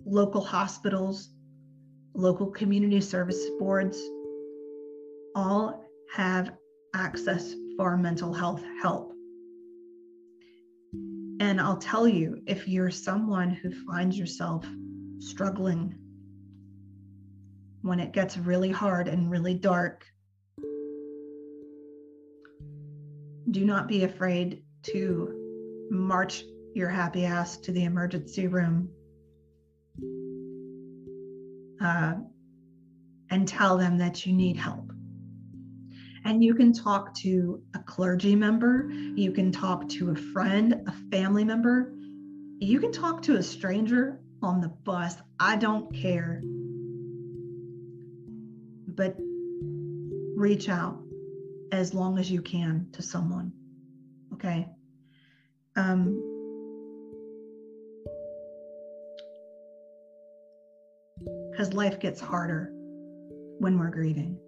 local 0.05 0.41
hospitals, 0.41 1.31
local 2.15 2.47
community 2.51 3.01
service 3.01 3.45
boards, 3.59 3.99
all 5.35 5.85
have 6.15 6.53
access 6.95 7.55
for 7.77 7.97
mental 7.97 8.33
health 8.33 8.63
help. 8.81 9.13
And 11.41 11.61
I'll 11.61 11.77
tell 11.77 12.09
you, 12.09 12.41
if 12.47 12.67
you're 12.67 12.91
someone 12.91 13.51
who 13.51 13.71
finds 13.85 14.19
yourself 14.19 14.67
struggling 15.19 15.95
when 17.83 18.01
it 18.01 18.13
gets 18.13 18.39
really 18.39 18.71
hard 18.71 19.09
and 19.09 19.31
really 19.31 19.55
dark, 19.55 20.05
do 23.51 23.65
not 23.65 23.89
be 23.89 24.05
afraid 24.05 24.63
to 24.83 25.87
march 25.91 26.45
your 26.75 26.89
happy 26.89 27.25
ass 27.25 27.57
to 27.57 27.73
the 27.73 27.85
emergency 27.85 28.47
room 28.49 28.89
uh, 31.81 32.15
and 33.31 33.47
tell 33.47 33.77
them 33.79 33.99
that 33.99 34.27
you 34.27 34.33
need 34.33 34.57
help. 34.57 34.93
And 36.25 36.43
you 36.43 36.55
can 36.55 36.73
talk 36.73 37.15
to 37.19 37.63
a 37.75 37.79
clergy 37.79 38.35
member, 38.35 38.91
you 38.91 39.31
can 39.31 39.53
talk 39.53 39.89
to 39.91 40.11
a 40.11 40.17
friend, 40.17 40.83
a 40.87 40.93
family 41.11 41.45
member, 41.45 41.95
you 42.59 42.81
can 42.81 42.91
talk 42.91 43.23
to 43.23 43.37
a 43.37 43.43
stranger 43.43 44.21
on 44.43 44.61
the 44.61 44.69
bus. 44.69 45.15
I 45.39 45.57
don't 45.57 45.95
care. 45.95 46.43
But 48.89 49.17
reach 50.37 50.69
out 50.69 51.06
as 51.73 51.95
long 51.95 52.19
as 52.19 52.31
you 52.31 52.43
can 52.43 52.89
to 52.93 53.03
someone. 53.03 53.53
Okay. 54.33 54.69
Um, 55.77 56.23
because 61.51 61.73
life 61.73 61.99
gets 62.01 62.21
harder 62.21 62.71
when 63.59 63.79
we're 63.79 63.91
grieving. 63.91 64.39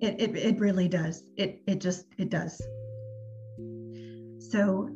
It, 0.00 0.20
it, 0.20 0.36
it 0.36 0.58
really 0.58 0.88
does. 0.88 1.22
It, 1.36 1.60
it 1.66 1.80
just, 1.80 2.06
it 2.18 2.28
does. 2.30 2.60
So 4.50 4.90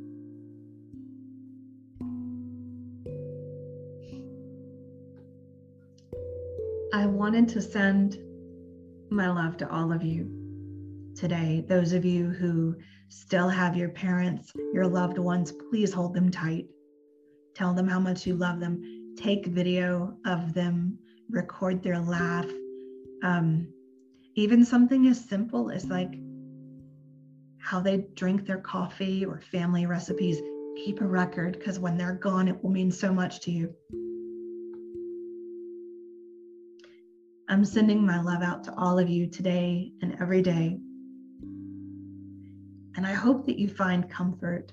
I 6.97 7.07
wanted 7.07 7.49
to 7.51 7.61
send 7.61 8.19
my 9.11 9.29
love 9.29 9.57
to 9.59 9.71
all 9.71 9.93
of 9.93 10.03
you 10.03 11.13
today. 11.15 11.65
Those 11.69 11.93
of 11.93 12.05
you 12.05 12.31
who 12.31 12.77
still 13.09 13.49
have 13.49 13.77
your 13.77 13.91
parents, 13.91 14.51
your 14.73 14.87
loved 14.87 15.19
ones, 15.19 15.53
please 15.71 15.93
hold 15.93 16.15
them 16.15 16.31
tight 16.31 16.67
tell 17.57 17.73
them 17.73 17.89
how 17.89 17.99
much 17.99 18.27
you 18.27 18.35
love 18.35 18.61
them, 18.61 19.15
take 19.17 19.47
video 19.47 20.15
of 20.27 20.53
them, 20.53 20.99
record 21.31 21.83
their 21.83 21.99
laugh. 21.99 22.47
Um, 23.23 23.73
even 24.35 24.65
something 24.65 25.07
as 25.09 25.25
simple 25.25 25.71
as 25.71 25.87
like 25.87 26.15
how 27.59 27.81
they 27.81 28.07
drink 28.15 28.47
their 28.47 28.61
coffee 28.61 29.25
or 29.25 29.41
family 29.41 29.87
recipes. 29.87 30.39
Keep 30.85 31.01
a 31.01 31.07
record 31.07 31.59
because 31.59 31.79
when 31.79 31.97
they're 31.97 32.13
gone, 32.13 32.47
it 32.47 32.63
will 32.63 32.71
mean 32.71 32.91
so 32.91 33.11
much 33.13 33.41
to 33.41 33.51
you. 33.51 33.75
I'm 37.49 37.65
sending 37.65 38.05
my 38.05 38.21
love 38.21 38.43
out 38.43 38.65
to 38.65 38.75
all 38.77 38.99
of 38.99 39.09
you 39.09 39.29
today 39.29 39.93
and 40.03 40.17
every 40.21 40.43
day. 40.43 40.79
And 42.97 43.07
I 43.07 43.13
hope 43.13 43.47
that 43.47 43.57
you 43.57 43.69
find 43.69 44.11
comfort 44.11 44.73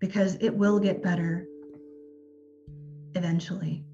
because 0.00 0.36
it 0.40 0.52
will 0.52 0.80
get 0.80 1.00
better 1.00 1.46
eventually. 3.14 3.84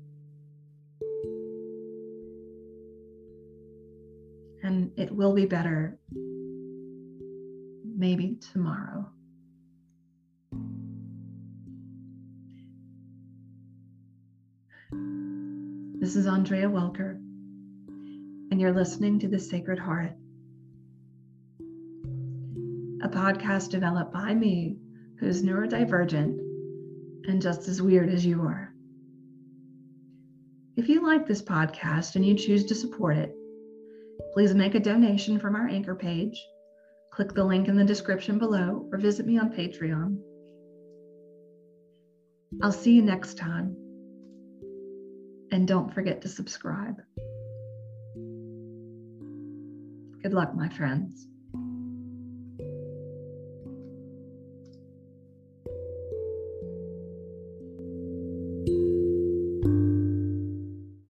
And 4.62 4.90
it 4.96 5.10
will 5.14 5.34
be 5.34 5.44
better 5.44 5.98
maybe 7.94 8.38
tomorrow. 8.52 9.06
This 16.00 16.16
is 16.16 16.26
Andrea 16.26 16.66
Welker, 16.66 17.10
and 18.50 18.58
you're 18.58 18.72
listening 18.72 19.18
to 19.18 19.28
The 19.28 19.38
Sacred 19.38 19.78
Hearth, 19.78 20.16
a 23.02 23.08
podcast 23.10 23.68
developed 23.68 24.10
by 24.10 24.32
me 24.32 24.78
who's 25.18 25.42
neurodivergent 25.42 26.38
and 27.28 27.42
just 27.42 27.68
as 27.68 27.82
weird 27.82 28.08
as 28.08 28.24
you 28.24 28.40
are. 28.40 28.72
If 30.74 30.88
you 30.88 31.06
like 31.06 31.26
this 31.26 31.42
podcast 31.42 32.16
and 32.16 32.24
you 32.24 32.34
choose 32.34 32.64
to 32.64 32.74
support 32.74 33.18
it, 33.18 33.36
please 34.32 34.54
make 34.54 34.74
a 34.74 34.80
donation 34.80 35.38
from 35.38 35.54
our 35.54 35.68
anchor 35.68 35.94
page. 35.94 36.42
Click 37.12 37.34
the 37.34 37.44
link 37.44 37.68
in 37.68 37.76
the 37.76 37.84
description 37.84 38.38
below 38.38 38.88
or 38.90 38.96
visit 38.96 39.26
me 39.26 39.38
on 39.38 39.52
Patreon. 39.52 40.16
I'll 42.62 42.72
see 42.72 42.94
you 42.94 43.02
next 43.02 43.36
time. 43.36 43.89
And 45.52 45.66
don't 45.66 45.92
forget 45.92 46.22
to 46.22 46.28
subscribe. 46.28 47.02
Good 50.22 50.32
luck, 50.32 50.54
my 50.54 50.68
friends. 50.68 51.26